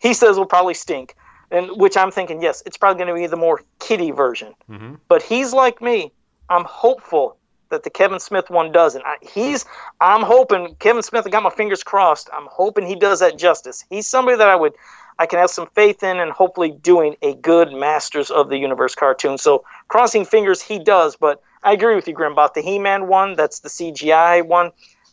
[0.00, 1.14] he says will probably stink,
[1.50, 4.54] and which I'm thinking, yes, it's probably gonna be the more kiddie version.
[4.66, 6.12] hmm But he's like me.
[6.48, 7.36] I'm hopeful
[7.70, 9.04] that the Kevin Smith one doesn't.
[9.04, 9.64] I, he's.
[10.00, 11.26] I'm hoping Kevin Smith.
[11.26, 12.28] I got my fingers crossed.
[12.32, 13.84] I'm hoping he does that justice.
[13.90, 14.74] He's somebody that I would.
[15.18, 18.94] I can have some faith in, and hopefully doing a good Masters of the Universe
[18.94, 19.38] cartoon.
[19.38, 21.16] So crossing fingers, he does.
[21.16, 24.72] But I agree with you, Grim, about The He-Man one, that's the CGI one.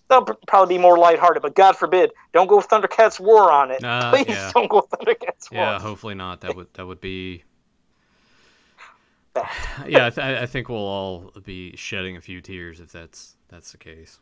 [0.10, 1.42] That'll probably be more lighthearted.
[1.42, 3.84] But God forbid, don't go Thundercats Roar on it.
[3.84, 4.52] Uh, Please yeah.
[4.56, 5.62] don't go Thundercats Roar.
[5.62, 6.42] Yeah, hopefully not.
[6.42, 7.44] That would that would be.
[9.88, 13.72] Yeah, I, th- I think we'll all be shedding a few tears if that's that's
[13.72, 14.20] the case.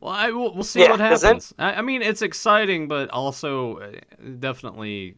[0.00, 1.54] Well, I will, we'll see Yeah, what happens.
[1.58, 3.92] I, I mean, it's exciting, but also uh,
[4.40, 5.16] definitely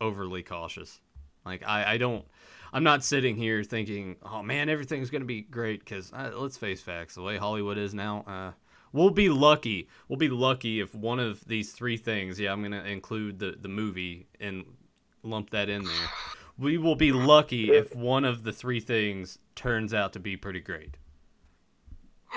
[0.00, 1.00] overly cautious.
[1.44, 2.24] Like I, I don't.
[2.72, 5.80] I'm not sitting here thinking, oh man, everything's gonna be great.
[5.80, 8.52] Because uh, let's face facts, the way Hollywood is now, uh,
[8.92, 9.88] we'll be lucky.
[10.08, 12.40] We'll be lucky if one of these three things.
[12.40, 14.64] Yeah, I'm gonna include the the movie and
[15.22, 16.10] lump that in there.
[16.58, 20.60] We will be lucky if one of the three things turns out to be pretty
[20.60, 20.96] great.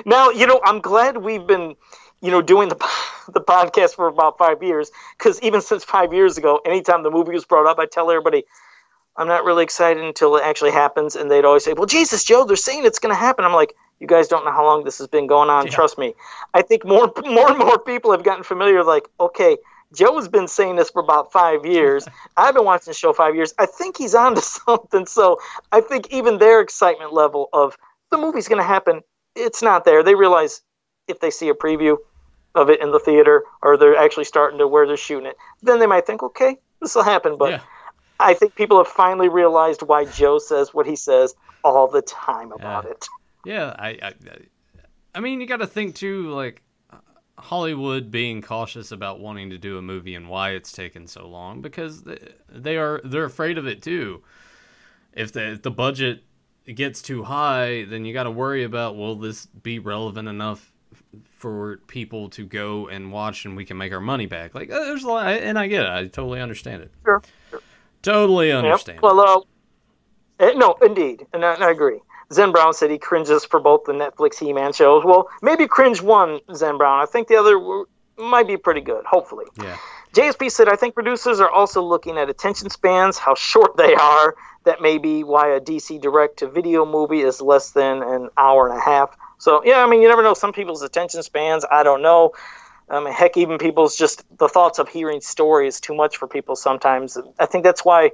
[0.05, 1.75] Now, you know, I'm glad we've been,
[2.21, 2.75] you know, doing the
[3.33, 7.33] the podcast for about five years because even since five years ago, anytime the movie
[7.33, 8.45] was brought up, I tell everybody,
[9.17, 12.45] I'm not really excited until it actually happens, and they'd always say, "Well, Jesus, Joe,
[12.45, 14.99] they're saying it's going to happen." I'm like, "You guys don't know how long this
[14.99, 15.65] has been going on.
[15.65, 15.71] Yeah.
[15.71, 16.13] Trust me."
[16.53, 18.83] I think more more and more people have gotten familiar.
[18.83, 19.57] Like, okay.
[19.93, 22.07] Joe's been saying this for about five years.
[22.37, 23.53] I've been watching the show five years.
[23.57, 25.05] I think he's on to something.
[25.05, 25.39] So
[25.71, 27.77] I think even their excitement level of
[28.11, 29.01] the movie's going to happen
[29.37, 30.03] it's not there.
[30.03, 30.61] They realize
[31.07, 31.97] if they see a preview
[32.55, 35.79] of it in the theater or they're actually starting to where they're shooting it, then
[35.79, 37.37] they might think, okay, this will happen.
[37.37, 37.59] But yeah.
[38.19, 42.51] I think people have finally realized why Joe says what he says all the time
[42.51, 42.91] about Yeah.
[42.91, 43.05] it.
[43.45, 44.13] Yeah, I, I,
[45.15, 46.61] I mean, you got to think too, like
[47.39, 51.61] Hollywood being cautious about wanting to do a movie and why it's taken so long
[51.61, 52.17] because they,
[52.49, 54.23] they are they're afraid of it too.
[55.13, 56.23] If the if the budget
[56.73, 60.73] gets too high, then you got to worry about will this be relevant enough
[61.37, 64.55] for people to go and watch and we can make our money back.
[64.55, 65.89] Like uh, there's a lot, and I get it.
[65.89, 66.91] I totally understand it.
[67.05, 67.21] Sure.
[68.01, 68.97] Totally understand.
[68.97, 69.03] Yep.
[69.03, 69.19] Well,
[70.39, 71.99] uh, eh, no, indeed, and I, I agree.
[72.33, 75.03] Zen Brown said he cringes for both the Netflix He-Man shows.
[75.05, 77.01] Well, maybe cringe one, Zen Brown.
[77.01, 77.85] I think the other w-
[78.17, 79.05] might be pretty good.
[79.05, 79.45] Hopefully.
[79.61, 79.77] yeah.
[80.13, 84.35] JSP said, I think producers are also looking at attention spans, how short they are.
[84.63, 88.67] That may be why a DC direct to video movie is less than an hour
[88.67, 89.15] and a half.
[89.37, 90.33] So, yeah, I mean, you never know.
[90.33, 92.31] Some people's attention spans, I don't know.
[92.89, 96.27] I mean, heck, even people's just the thoughts of hearing story is too much for
[96.27, 97.17] people sometimes.
[97.39, 98.11] I think that's why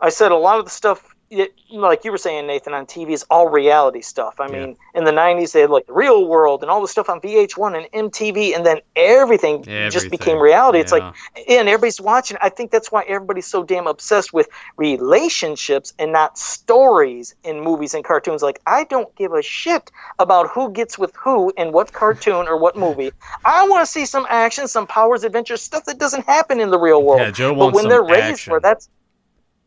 [0.00, 3.10] I said a lot of the stuff, it, like you were saying, Nathan, on TV
[3.10, 4.36] is all reality stuff.
[4.38, 4.58] I Yeah.
[4.58, 7.20] mean, in the 90s, they had like the real world and all the stuff on
[7.20, 10.78] VH1 and MTV, and then everything, just became reality.
[10.78, 11.02] It's like,
[11.48, 12.36] and everybody's watching.
[12.40, 17.94] I think that's why everybody's so damn obsessed with relationships and not stories in movies
[17.94, 18.42] and cartoons.
[18.42, 22.56] Like, I don't give a shit about who gets with who in what cartoon or
[22.56, 23.12] what movie.
[23.44, 26.78] I want to see some action, some powers, adventures, stuff that doesn't happen in the
[26.78, 27.20] real world.
[27.20, 28.50] Yeah, Joe but wants when some they're raised action.
[28.50, 28.88] for that's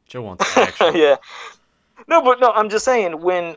[0.09, 0.95] Joe wants action.
[0.95, 1.17] yeah.
[2.07, 3.55] No, but no, I'm just saying when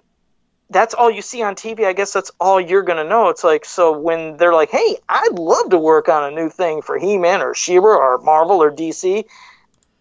[0.70, 3.28] that's all you see on TV, I guess that's all you're gonna know.
[3.28, 6.82] It's like so when they're like, "Hey, I'd love to work on a new thing
[6.82, 9.24] for He-Man or She-Ra or Marvel or DC,"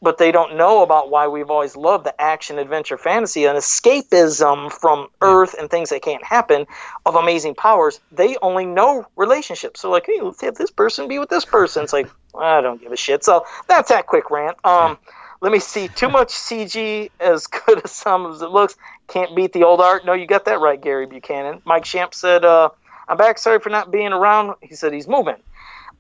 [0.02, 4.72] but they don't know about why we've always loved the action, adventure, fantasy, and escapism
[4.72, 6.66] from Earth and things that can't happen
[7.06, 7.99] of amazing powers.
[8.12, 9.82] They only know relationships.
[9.82, 11.84] So like, hey, let's have this person be with this person.
[11.84, 13.24] It's like I don't give a shit.
[13.24, 14.58] So that's that quick rant.
[14.66, 14.97] Um.
[15.42, 15.88] Let me see.
[15.88, 18.76] Too much CG, as good as some as it looks,
[19.08, 20.06] can't beat the old art.
[20.06, 21.62] No, you got that right, Gary Buchanan.
[21.66, 22.70] Mike Shamp said, uh,
[23.08, 23.38] "I'm back.
[23.39, 25.38] Sorry for not being around." He said he's moving.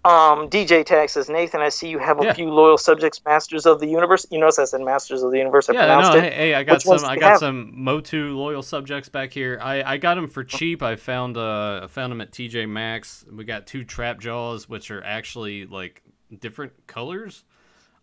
[0.03, 2.33] Um, DJ Tag says, "Nathan, I see you have a Yeah.
[2.33, 4.25] few loyal subjects, Masters of the Universe.
[4.31, 5.69] You notice I said Masters of the Universe.
[5.69, 6.23] I Yeah, pronounced no, it.
[6.23, 7.05] hey, hey, I got Which some.
[7.05, 7.39] I got have?
[7.39, 9.59] some Motu loyal subjects back here.
[9.61, 10.81] I, I got them for cheap.
[10.81, 13.25] I found uh I found them at TJ Maxx.
[13.31, 16.01] We got two trap jaws, which are actually like
[16.39, 17.43] different colors.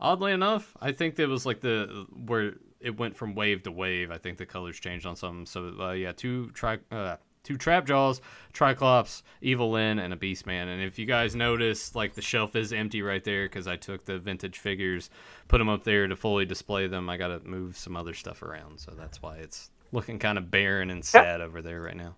[0.00, 4.10] Oddly enough, I think it was like the where it went from wave to wave.
[4.10, 5.44] I think the colors changed on some.
[5.44, 8.20] So uh, yeah, two tri uh, two trap jaws,
[8.52, 10.68] Triclops, Evil Lyn, and a Beast Man.
[10.68, 14.04] And if you guys notice, like the shelf is empty right there because I took
[14.04, 15.10] the vintage figures,
[15.48, 17.08] put them up there to fully display them.
[17.08, 20.50] I got to move some other stuff around, so that's why it's looking kind of
[20.50, 22.16] barren and sad over there right now.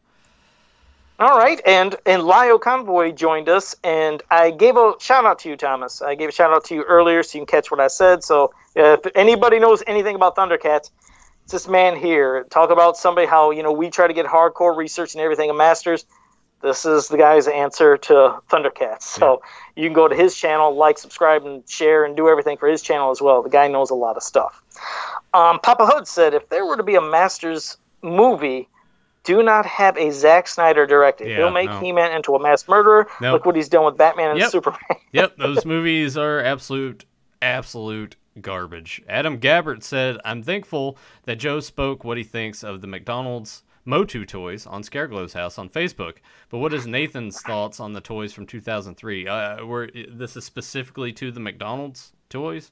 [1.20, 5.50] All right, and and Lio Convoy joined us, and I gave a shout out to
[5.50, 6.00] you, Thomas.
[6.00, 8.24] I gave a shout out to you earlier, so you can catch what I said.
[8.24, 10.90] So uh, if anybody knows anything about Thundercats,
[11.44, 12.44] it's this man here.
[12.44, 15.50] Talk about somebody how you know we try to get hardcore research and everything.
[15.50, 16.06] A Masters.
[16.62, 19.02] This is the guy's answer to Thundercats.
[19.02, 19.42] So
[19.76, 22.80] you can go to his channel, like, subscribe, and share, and do everything for his
[22.80, 23.42] channel as well.
[23.42, 24.62] The guy knows a lot of stuff.
[25.34, 28.68] Um, Papa Hood said if there were to be a Masters movie
[29.24, 31.28] do not have a Zack Snyder directed.
[31.28, 31.80] Yeah, He'll make no.
[31.80, 33.06] He-Man into a mass murderer.
[33.20, 33.32] Nope.
[33.34, 34.50] Look what he's done with Batman and Yep.
[34.50, 34.80] Superman.
[35.12, 37.04] yep, those movies are absolute,
[37.42, 39.02] absolute garbage.
[39.08, 44.24] Adam Gabbert said, I'm thankful that Joe spoke what he thinks of the McDonald's Motu
[44.24, 46.18] toys on Scareglow's house on Facebook.
[46.48, 49.26] But what is Nathan's thoughts on the toys from 2003?
[49.26, 52.70] Uh, were, this is specifically to the McDonald's toys?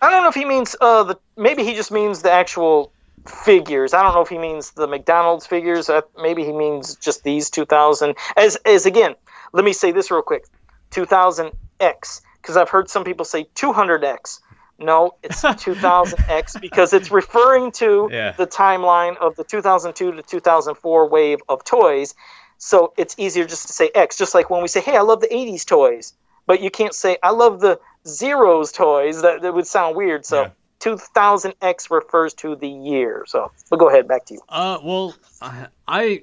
[0.00, 2.92] I don't know if he means uh the maybe he just means the actual
[3.30, 3.94] figures.
[3.94, 5.88] I don't know if he means the McDonald's figures.
[5.88, 9.14] Uh, maybe he means just these 2000 as as again
[9.52, 10.44] let me say this real quick
[10.92, 14.40] 2000X, because I've heard some people say 200X.
[14.78, 18.32] No, it's 2000X because it's referring to Yeah.
[18.36, 22.14] the timeline of the 2002 to 2004 wave of toys.
[22.58, 25.20] So it's easier just to say X, just like when we say, hey, I love
[25.20, 26.14] the 80s toys.
[26.46, 29.22] But you can't say, I love the Zeros toys.
[29.22, 30.24] That, that would sound weird.
[30.24, 30.50] So Yeah.
[30.80, 33.24] 2000X refers to the year.
[33.26, 34.40] So, but go ahead, back to you.
[34.48, 36.22] Uh, well, I, I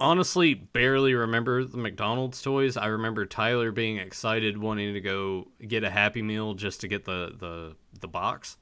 [0.00, 2.76] honestly barely remember the McDonald's toys.
[2.76, 7.04] I remember Tyler being excited, wanting to go get a Happy Meal just to get
[7.04, 8.56] the the the box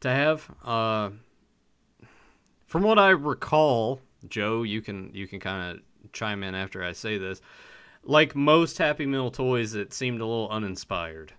[0.00, 0.48] to have.
[0.64, 1.10] Uh,
[2.66, 6.92] from what I recall, Joe, you can you can kind of chime in after I
[6.92, 7.40] say this.
[8.02, 11.32] Like most Happy Meal toys, it seemed a little uninspired.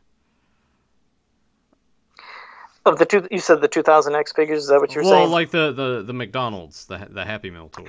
[2.88, 4.64] Of the two, you said the 2000X figures.
[4.64, 5.30] Is that what you're well, saying?
[5.32, 7.88] like the, the the McDonald's, the the Happy Meal toys.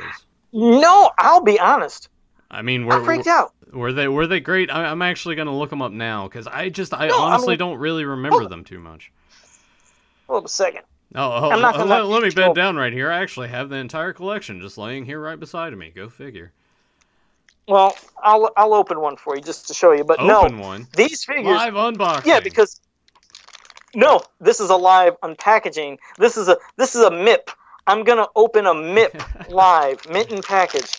[0.53, 2.09] no, I'll be honest.
[2.51, 3.53] I mean, I we're, freaked out.
[3.73, 4.71] Were they were they great?
[4.71, 7.51] I, I'm actually gonna look them up now because I just I No, I honestly
[7.53, 9.13] mean- don't really remember Well- them too much.
[10.29, 10.83] Hold a second.
[11.15, 13.11] Oh, oh I'm not uh, let, let let me bend down right here.
[13.11, 15.91] I actually have the entire collection just laying here right beside me.
[15.95, 16.53] Go figure.
[17.67, 20.05] Well, I'll I'll open one for you just to show you.
[20.05, 20.87] But Open no, one.
[20.97, 21.47] these figures.
[21.47, 22.27] Live unboxing.
[22.27, 22.81] Yeah, because
[23.95, 25.99] no, this is a live unpackaging.
[26.19, 27.49] This is a this is a MIP.
[27.87, 30.97] I'm gonna open a MIP live, mint and package.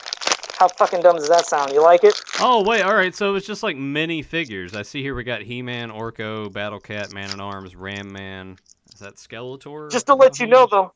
[0.58, 1.72] How fucking dumb does that sound?
[1.72, 2.20] You like it?
[2.42, 3.16] Oh wait, all right.
[3.16, 4.76] So it's just like mini figures.
[4.76, 8.58] I see here we got He-Man, Orko, Battle Cat, Man at Arms, Ram Man.
[8.94, 9.90] Is that Skeletor?
[9.90, 10.94] Just to let you know, though.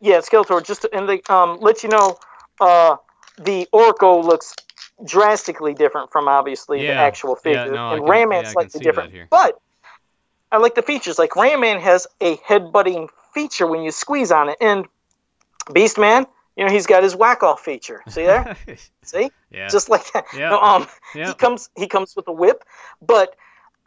[0.00, 0.64] Yeah, Skeletor.
[0.64, 2.16] Just to, and they um let you know,
[2.60, 2.96] uh,
[3.38, 4.54] the Orko looks
[5.06, 7.02] drastically different from obviously the Yeah.
[7.02, 9.30] actual Yeah, figure, no, and can- Ram yeah, Man's can slightly different.
[9.30, 9.60] But
[10.54, 11.18] I like the features.
[11.18, 14.86] Like Ram Man has a headbutting feature when you squeeze on it, and
[15.72, 16.26] Beast Man,
[16.56, 18.02] you know, he's got his whack off feature.
[18.08, 18.56] See there?
[19.02, 19.30] See?
[19.50, 19.68] yeah.
[19.68, 20.24] Just like that.
[20.34, 20.50] Yeah.
[20.50, 21.26] No, um, yeah.
[21.28, 22.64] he comes he comes with a whip,
[23.02, 23.34] but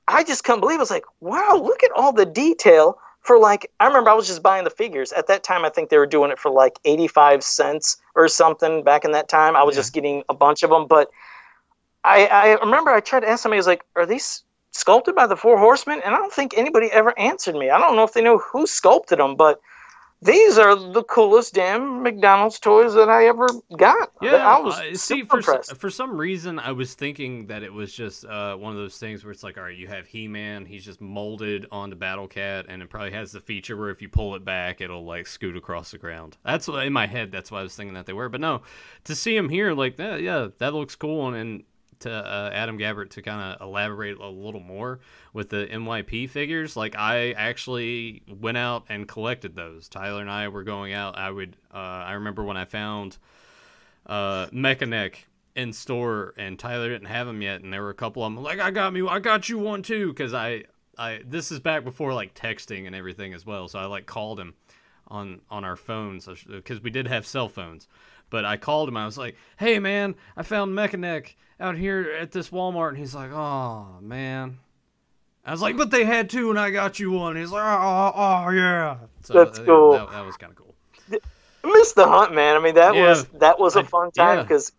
[0.07, 0.79] I just couldn't believe it.
[0.79, 4.27] I was like, wow, look at all the detail for like I remember I was
[4.27, 5.11] just buying the figures.
[5.13, 8.83] At that time I think they were doing it for like 85 cents or something
[8.83, 9.55] back in that time.
[9.55, 9.81] I was Yeah.
[9.81, 11.09] just getting a bunch of them, but
[12.03, 14.43] I I remember I tried to ask somebody I was like, are these
[14.77, 16.01] sculpted by the four horsemen?
[16.05, 17.69] And I don't think anybody ever answered me.
[17.69, 19.59] I don't know if they know who sculpted them, but
[20.21, 23.47] these are the coolest damn McDonald's toys that I ever
[23.77, 24.11] got.
[24.19, 25.75] Yeah, I was uh, see, for, impressed.
[25.75, 29.23] for some reason, I was thinking that it was just uh, one of those things
[29.23, 32.81] where it's like, all right, you have He-Man, he's just molded onto Battle Cat, and
[32.81, 35.91] it probably has the feature where if you pull it back, it'll like scoot across
[35.91, 36.35] the ground.
[36.43, 37.31] That's what in my head.
[37.31, 38.29] That's why I was thinking that they were.
[38.29, 38.63] But no,
[39.03, 41.63] to see him here, like, yeah, yeah that looks cool, and, and
[41.99, 44.99] to uh, Adam Gabbert to kind of elaborate a little more
[45.33, 46.75] with the MYP figures.
[46.75, 49.89] Like I actually went out and collected those.
[49.89, 51.17] Tyler and I were going out.
[51.17, 51.55] I would.
[51.73, 53.17] Uh, I remember when I found
[54.05, 55.15] uh, Mekaneck
[55.55, 58.43] in store, and Tyler didn't have them yet, and there were a couple of them.
[58.43, 60.65] Like I got me, I got you one too, because I,
[60.97, 61.21] I.
[61.25, 63.67] This is back before like texting and everything as well.
[63.67, 64.53] So I like called him
[65.07, 67.87] on on our phones because we did have cell phones.
[68.29, 68.97] But I called him.
[68.97, 73.15] I was like, "Hey man, I found Mekaneck out here at this Walmart," and he's
[73.15, 74.59] like, "Oh man."
[75.45, 78.11] I was like, "But they had two, and I got you one." He's like, "Oh,
[78.15, 79.91] oh, oh yeah." So That's uh, cool.
[79.93, 80.75] That, that was kind of cool.
[81.63, 82.55] I missed the hunt, man.
[82.55, 83.09] I mean, that Yeah.
[83.09, 84.43] was that was a I- fun time yeah.
[84.43, 84.71] because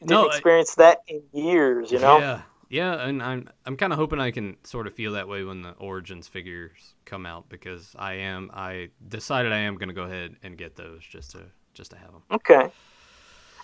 [0.00, 1.90] didn't No, I- experience that in years.
[1.90, 5.12] You know, Yeah, yeah, and I'm I'm kind of hoping I can sort of feel
[5.12, 9.76] that way when the Origins figures come out because I am I decided I am
[9.76, 11.42] gonna go ahead and get those just to
[11.74, 12.22] just to have them.
[12.30, 12.70] okay.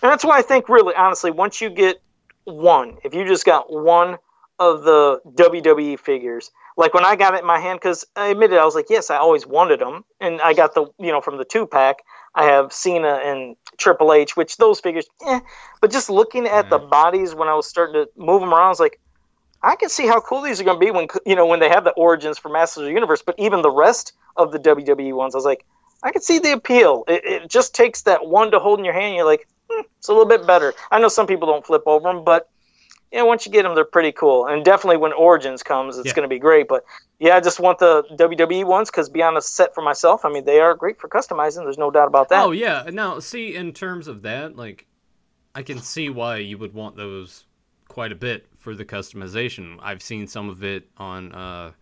[0.02, 2.02] And that's why I think, really, honestly, once you get
[2.44, 4.18] one, if you just got one
[4.58, 8.58] of the WWE figures, like when I got it in my hand, because I admitted
[8.58, 11.36] I was like, yes, I always wanted them, and I got the you know from
[11.36, 11.98] the two pack.
[12.34, 15.40] I have Cena and Triple H, which those figures, eh.
[15.80, 18.68] But just looking at the bodies when I was starting to move them around, I
[18.70, 18.98] was like,
[19.62, 21.68] I can see how cool these are going to be when you know when they
[21.68, 23.22] have the origins for Masters of the Universe.
[23.22, 25.64] But even the rest of the WWE ones, I was like,
[26.02, 27.04] I can see the appeal.
[27.06, 29.06] It, it just takes that one to hold in your hand.
[29.06, 29.46] And you're like,
[29.98, 30.74] it's a little bit better.
[30.90, 32.48] I know some people don't flip over them, but
[33.12, 34.46] you know, once you get them, they're pretty cool.
[34.46, 36.14] And definitely when Origins comes, it's Yeah.
[36.14, 36.66] going to be great.
[36.66, 36.84] But
[37.18, 40.44] yeah, I just want the WWE ones because beyond a set for myself, I mean,
[40.44, 41.62] they are great for customizing.
[41.64, 42.42] There's no doubt about that.
[42.42, 44.86] Oh yeah, now see in terms of that, like
[45.54, 47.44] I can see why you would want those
[47.88, 49.78] quite a bit for the customization.
[49.82, 51.72] I've seen some of it on uh,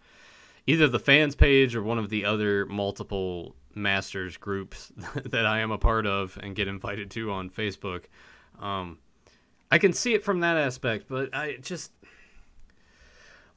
[0.66, 4.92] either the fans page or one of the other multiple masters groups
[5.24, 8.04] that I am a part of and get invited to on Facebook.
[8.60, 8.98] Um,
[9.70, 11.92] I can see it from that aspect, but I just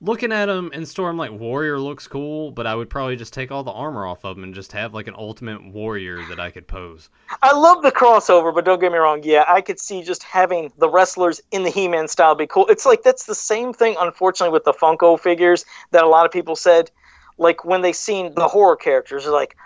[0.04, 3.52] looking at him in Storm like Warrior looks cool, but I would probably just take
[3.52, 6.52] all the armor off of him and just have like an Ultimate Warrior that I
[6.52, 7.10] could pose.
[7.42, 9.22] I love the crossover, but don't get me wrong.
[9.24, 12.68] Yeah, I could see just having the wrestlers in the He-Man style be cool.
[12.68, 16.32] It's like that's the same thing, unfortunately, with the Funko figures that a lot of
[16.32, 16.92] people said.
[17.40, 19.58] Like when they seen the horror characters, like,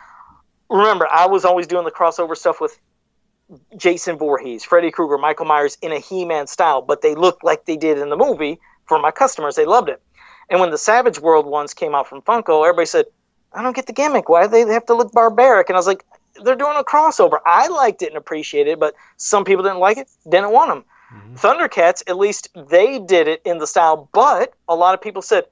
[0.69, 2.79] remember, I was always doing the crossover stuff with
[3.77, 7.77] Jason Voorhees, Freddy Krueger, Michael Myers in a He-Man style, but they looked like they
[7.77, 9.55] did in the movie for my customers.
[9.55, 10.01] They loved it.
[10.49, 13.05] And when the Savage World ones came out from Funko, everybody said,
[13.53, 14.29] I don't get the gimmick.
[14.29, 15.69] Why do they have to look barbaric?
[15.69, 16.05] And I was like,
[16.43, 17.39] they're doing a crossover.
[17.45, 20.85] I liked it and appreciated it, but some people didn't like it, didn't want them.
[21.13, 21.35] Mm-hmm.
[21.35, 25.45] Thundercats, at least they did it in the style, but a lot of people said,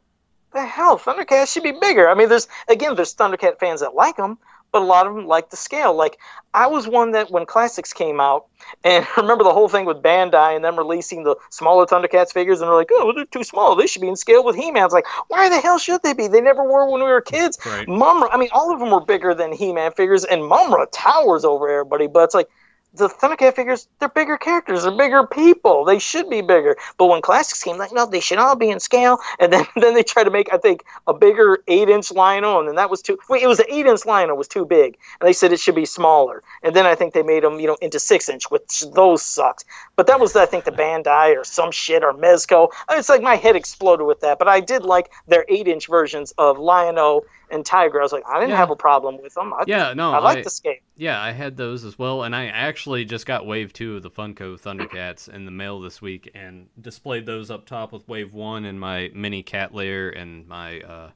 [0.53, 2.09] the hell, Thundercats should be bigger.
[2.09, 4.37] I mean, there's, again, there's Thundercat fans that like them,
[4.75, 5.95] but a lot of them like the scale.
[5.95, 6.19] Like
[6.53, 8.47] I was one that when classics came out,
[8.83, 12.67] and remember the whole thing with Bandai and them releasing the smaller Thundercats figures, and
[12.67, 13.73] they're like, oh, they're too small.
[13.77, 14.83] They should be in scale with He-Man.
[14.83, 16.27] It's like, why the hell should they be?
[16.27, 17.57] They never were when we were kids.
[17.65, 17.87] Right.
[17.87, 21.69] Mumm-Ra, I mean, all of them were bigger than He-Man figures, and Mumm-Ra towers over
[21.69, 22.07] everybody.
[22.07, 22.49] But it's like
[22.95, 25.85] the Thundercat figures, they're bigger characters, they're bigger people.
[25.85, 26.77] They should be bigger.
[26.97, 29.19] But when classics came, like, no, they should all be in scale.
[29.39, 32.67] And then, then they tried to make, I think, a bigger eight inch Lion-O, and
[32.67, 33.17] then that was too.
[33.29, 35.75] Wait, it was an eight inch Lion-O was too big, and they said it should
[35.75, 36.43] be smaller.
[36.63, 39.65] And then I think they made them, you know, into six inch, which those sucked.
[39.95, 42.69] But that was, I think, the Bandai or some shit or Mezco.
[42.91, 44.39] It's like my head exploded with that.
[44.39, 47.99] But I did like their eight inch versions of Lion-O and Tiger.
[47.99, 48.57] I was like, I didn't yeah.
[48.57, 49.53] have a problem with them.
[49.53, 50.75] I, yeah, no, I like the scale.
[50.95, 54.09] Yeah, I had those as well, and I actually just got Wave Two of the
[54.09, 58.65] Funko Thundercats in the mail this week, and displayed those up top with Wave One
[58.65, 61.09] and my mini cat lair and my uh,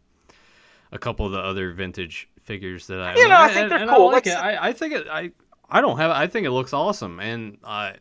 [0.92, 3.16] a couple of the other vintage figures that I.
[3.16, 4.10] You know, I think they're cool.
[4.10, 4.36] I like it.
[4.36, 5.08] I, I think it.
[5.10, 5.32] I
[5.70, 6.12] I don't have.
[6.12, 7.96] I think it looks awesome, and I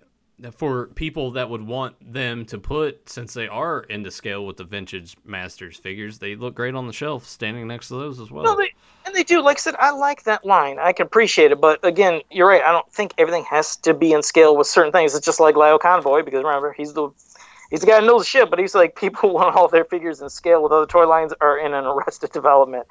[0.52, 4.64] for people that would want them to put since they are into scale with the
[4.64, 8.44] vintage masters figures they look great on the shelf standing next to those as well
[8.44, 8.72] no, they,
[9.04, 11.84] and they do like i said i like that line i can appreciate it but
[11.84, 15.14] again you're right i don't think everything has to be in scale with certain things
[15.14, 17.08] it's just like lio convoy because remember he's the
[17.70, 20.28] he's the guy who knows shit but he's like people want all their figures in
[20.28, 22.86] scale with other toy lines are in an arrested development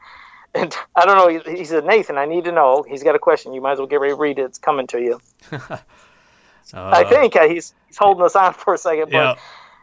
[0.53, 1.53] and I don't know.
[1.53, 2.83] He said, Nathan, I need to know.
[2.87, 3.53] He's got a question.
[3.53, 4.43] You might as well get ready to read it.
[4.43, 5.19] It's coming to you.
[6.73, 9.11] Uh, I think uh, he's he's holding us on for a second.
[9.11, 9.35] Yeah,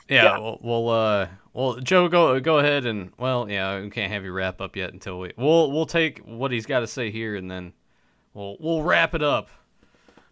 [0.08, 0.24] yeah.
[0.24, 0.38] yeah.
[0.38, 4.32] Well, we'll uh, well, Joe, go go ahead and well, yeah, we can't have you
[4.32, 7.50] wrap up yet until we we'll we'll take what he's got to say here and
[7.50, 7.72] then
[8.34, 9.48] we'll we'll wrap it up.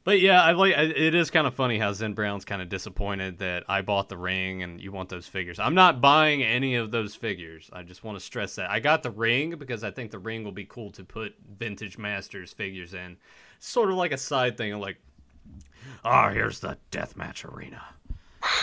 [0.04, 3.38] But yeah, I like it is kind of funny how Zen Brown's kind of disappointed
[3.38, 5.60] that I bought the ring and you want those figures.
[5.60, 7.70] I'm not buying any of those figures.
[7.72, 8.68] I just want to stress that.
[8.68, 11.98] I got the ring because I think the ring will be cool to put vintage
[11.98, 13.16] masters figures in.
[13.60, 14.98] Sort of like a side thing like
[16.04, 17.82] oh, here's the deathmatch arena.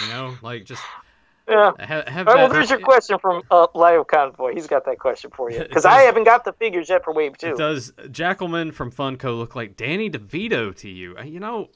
[0.03, 0.83] You know, like just
[1.49, 1.71] yeah.
[1.79, 4.53] Have, have well, there's your question from uh, Lio Convoy.
[4.53, 7.37] He's got that question for you because I haven't got the figures yet for Wave
[7.37, 7.55] Two.
[7.55, 11.15] Does Jackalman from Funko look like Danny DeVito to you?
[11.17, 11.69] Uh, you know,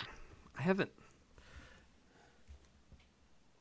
[0.58, 0.91] I haven't.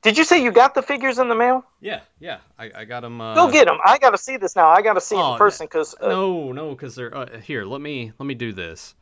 [0.03, 1.65] Did you say you got the figures in the mail?
[1.81, 3.21] Yeah, yeah, I, I got them.
[3.21, 3.37] Uh...
[3.37, 3.79] Go get them.
[3.85, 4.69] I got to see this now.
[4.69, 6.09] I got to see oh, in person because uh...
[6.09, 7.65] no, no, because they're uh, here.
[7.65, 8.97] Let me let me do this.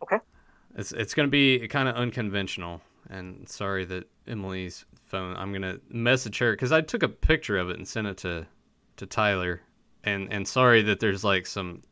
[0.00, 0.18] Okay.
[0.76, 5.36] It's it's gonna be kind of unconventional, and sorry that Emily's phone.
[5.36, 8.46] I'm gonna message her because I took a picture of it and sent it to
[8.96, 9.60] to Tyler,
[10.04, 11.82] and and sorry that there's like some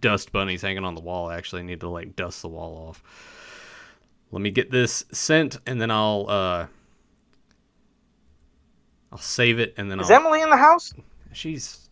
[0.00, 1.28] dust bunnies hanging on the wall.
[1.28, 3.02] I actually need to like dust the wall off.
[4.32, 6.66] Let me get this sent, and then I'll uh
[9.12, 10.92] I'll save it, and then is I'll, Emily in the house?
[11.32, 11.83] She's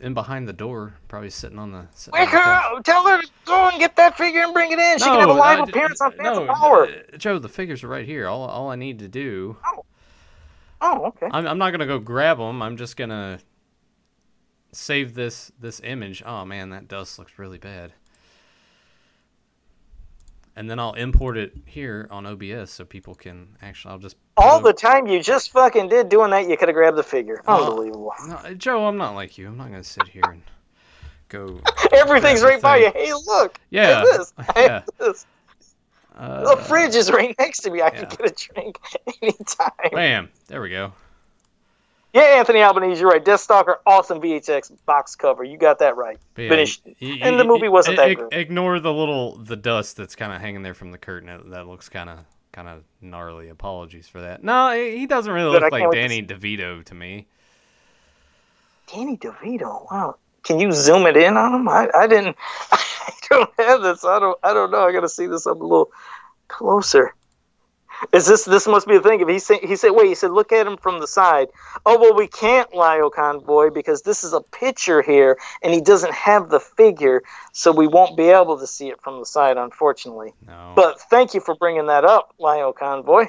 [0.00, 1.86] in behind the door, probably sitting on the.
[1.94, 2.84] Sitting Wake her up!
[2.84, 4.98] Tell her to go and get that figure and bring it in.
[4.98, 6.86] She no, can have a live I, appearance on Fans no, Power.
[6.86, 8.28] Uh, Joe, the figures are right here.
[8.28, 9.56] All, all I need to do.
[9.66, 9.84] Oh.
[10.82, 11.28] Oh, okay.
[11.30, 12.62] I'm, I'm not gonna go grab them.
[12.62, 13.38] I'm just gonna
[14.72, 16.22] save this this image.
[16.24, 17.92] Oh man, that dust looks really bad
[20.60, 23.92] and then I'll import it here on OBS so people can actually.
[23.92, 26.50] I'll just all the time you just fucking did doing that.
[26.50, 27.42] You could have grabbed the figure.
[27.48, 28.12] Unbelievable.
[28.28, 29.48] No, Joe, I'm not like you.
[29.48, 30.42] I'm not gonna sit here and
[31.30, 31.62] go.
[31.94, 32.92] Everything's right by you.
[32.94, 33.58] Hey, look.
[33.70, 34.02] Yeah.
[34.02, 34.34] this.
[34.54, 34.82] Yeah.
[34.98, 35.26] this.
[36.14, 37.80] Uh, the fridge is right next to me.
[37.80, 38.04] I yeah.
[38.04, 38.78] can get a drink
[39.22, 39.70] anytime.
[39.92, 40.28] Bam.
[40.48, 40.92] There we go.
[42.12, 43.24] Yeah, Anthony Albanese, you're right.
[43.24, 45.44] Death Stalker, awesome VHS box cover.
[45.44, 46.18] You got that right.
[46.36, 46.82] Yeah, Finished.
[47.00, 48.32] and the movie wasn't that good.
[48.32, 51.50] Ignore the little the dust that's kind of hanging there from the curtain.
[51.50, 52.18] That looks kind of
[52.52, 53.48] kind of gnarly.
[53.48, 54.42] Apologies for that.
[54.42, 56.34] No, he doesn't really look like Danny to...
[56.34, 57.26] DeVito to me.
[58.92, 59.86] Danny DeVito.
[59.90, 60.16] Wow.
[60.42, 61.68] Can you zoom it in on him?
[61.68, 62.36] I, I didn't.
[62.72, 64.04] I don't have this.
[64.04, 64.38] I don't.
[64.42, 64.86] I don't know.
[64.86, 65.92] I got to see this up a little
[66.48, 67.14] closer.
[68.12, 69.20] Is this this must be the thing?
[69.20, 71.48] If he said he said wait, he said look at him from the side.
[71.84, 76.12] Oh well, we can't Lio Convoy because this is a picture here, and he doesn't
[76.12, 77.22] have the figure,
[77.52, 80.32] so we won't be able to see it from the side, unfortunately.
[80.46, 80.72] No.
[80.74, 83.26] But thank you for bringing that up, Lio Convoy.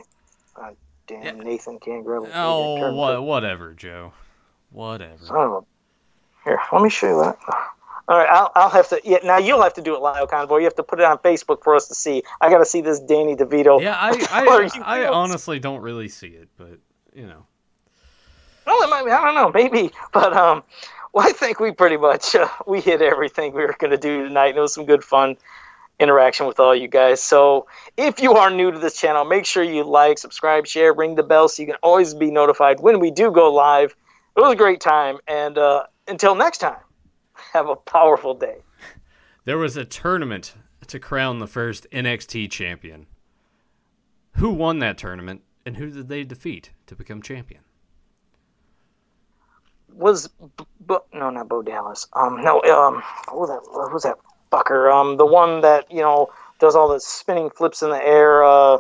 [0.56, 0.72] Oh, uh,
[1.08, 1.44] damn, Yeah.
[1.44, 2.32] Nathan can't grab it.
[2.34, 4.14] oh, what, whatever, Joe.
[4.72, 5.26] Whatever.
[5.26, 5.62] Son of a...
[6.44, 7.38] Here, let me show you that.
[8.12, 9.00] All right, I'll, I'll have to.
[9.06, 10.58] Yeah, now you'll have to do it, Lio Convoy.
[10.58, 12.24] You have to put it on Facebook for us to see.
[12.42, 13.82] I got to see this Danny DeVito.
[13.82, 14.10] Yeah, I
[14.84, 16.78] I, I honestly don't really see it, but
[17.14, 17.46] you know.
[18.68, 19.12] Well, it might be.
[19.12, 19.94] I don't know, maybe.
[20.12, 20.62] But um,
[21.14, 24.28] well, I think we pretty much uh, we hit everything we were going to do
[24.28, 24.50] tonight.
[24.50, 25.38] And it was some good fun
[25.98, 27.24] interaction with all you guys.
[27.24, 27.66] So
[27.96, 31.24] if you are new to this channel, make sure you like, subscribe, share, ring the
[31.24, 33.96] bell so you can always be notified when we do go live.
[34.36, 36.76] It was a great time, and uh, until next time,
[37.52, 38.58] have a powerful day.
[39.46, 40.54] There was a tournament
[40.88, 43.08] to crown the first NXT champion.
[44.34, 47.62] Who won that tournament and who did they defeat to become champion?
[49.94, 52.08] Was B- B- no, not Bo Dallas.
[52.14, 53.04] Um, no, um,
[53.34, 53.92] was that?
[53.92, 54.18] Was that
[54.52, 54.94] fucker?
[54.94, 56.30] Um, the one that you know
[56.60, 58.44] does all the spinning flips in the air.
[58.44, 58.78] Uh,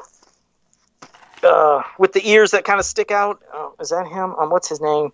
[1.44, 3.42] uh, with the ears that kind of stick out.
[3.54, 4.36] Uh, is that him?
[4.36, 5.12] Um, what's his name?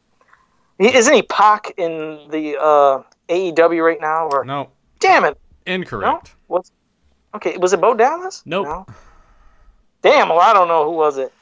[0.77, 4.27] He, isn't he Pac in the uh, AEW right now?
[4.31, 6.27] Or No, damn it, incorrect.
[6.27, 6.31] No?
[6.47, 6.71] what's
[7.35, 7.57] okay?
[7.57, 8.43] Was it Bo Dallas?
[8.45, 8.65] Nope.
[8.67, 8.85] No?
[10.01, 11.33] Damn, well I don't know who was it.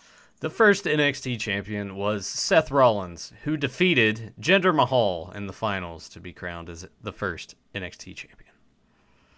[0.41, 6.19] The first NXT champion was Seth Rollins, who defeated Jinder Mahal in the finals to
[6.19, 8.51] be crowned as the first NXT champion.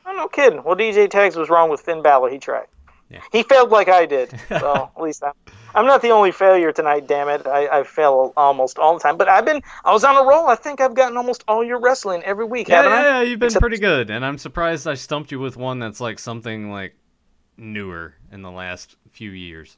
[0.06, 0.64] Oh, no kidding.
[0.64, 2.30] Well, DJ Tags was wrong with Finn Balor.
[2.30, 2.68] He tried.
[3.10, 3.22] Yeah.
[3.32, 4.38] He failed like I did.
[4.50, 5.32] So at least I'm,
[5.74, 7.08] I'm not the only failure tonight.
[7.08, 9.16] Damn it, I, I fail almost all the time.
[9.18, 10.48] But I've been I was on a roll.
[10.48, 13.04] I think I've gotten almost all your wrestling every week, Yeah, haven't yeah, I?
[13.04, 16.02] yeah, you've been Except- pretty good, and I'm surprised I stumped you with one that's
[16.02, 16.96] like something like
[17.58, 19.78] newer in the last few years.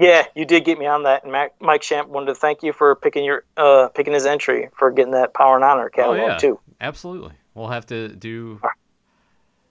[0.00, 1.24] Yeah, you did get me on that.
[1.24, 4.68] And Mac, Mike Shamp wanted to thank you for picking your uh picking his entry
[4.76, 6.60] for getting that Power and Honor catalog oh yeah, too.
[6.80, 7.32] absolutely.
[7.54, 8.60] We'll have to do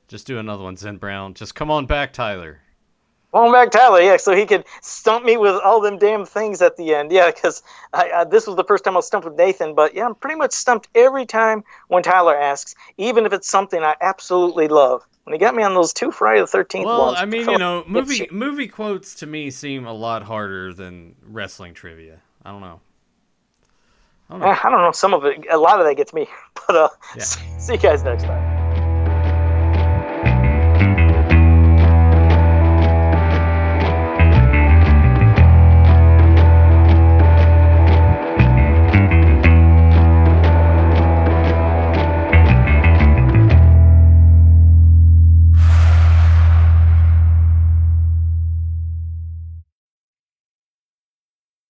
[0.07, 1.33] just do another one, Zen Brown.
[1.33, 2.59] Just come on back, Tyler.
[3.33, 4.01] Welcome back, Tyler.
[4.01, 7.11] Yeah, so he could stump me with all them damn things at the end.
[7.11, 7.61] Yeah, because
[8.29, 10.53] this was the first time I was stumped with Nathan, but yeah, I'm pretty much
[10.53, 15.05] stumped every time when Tyler asks, even if it's something I absolutely love.
[15.25, 17.57] When he got me on those two Friday the Thirteenth Well, ones, I mean, you
[17.57, 22.21] know, movie movie quotes to me seem a lot harder than wrestling trivia.
[22.45, 22.79] I don't know.
[24.29, 24.47] I don't know.
[24.47, 24.91] Eh, I don't know.
[24.93, 26.27] Some of it, a lot of that gets me.
[26.67, 27.23] But uh, Yeah.
[27.23, 28.56] see you guys next time.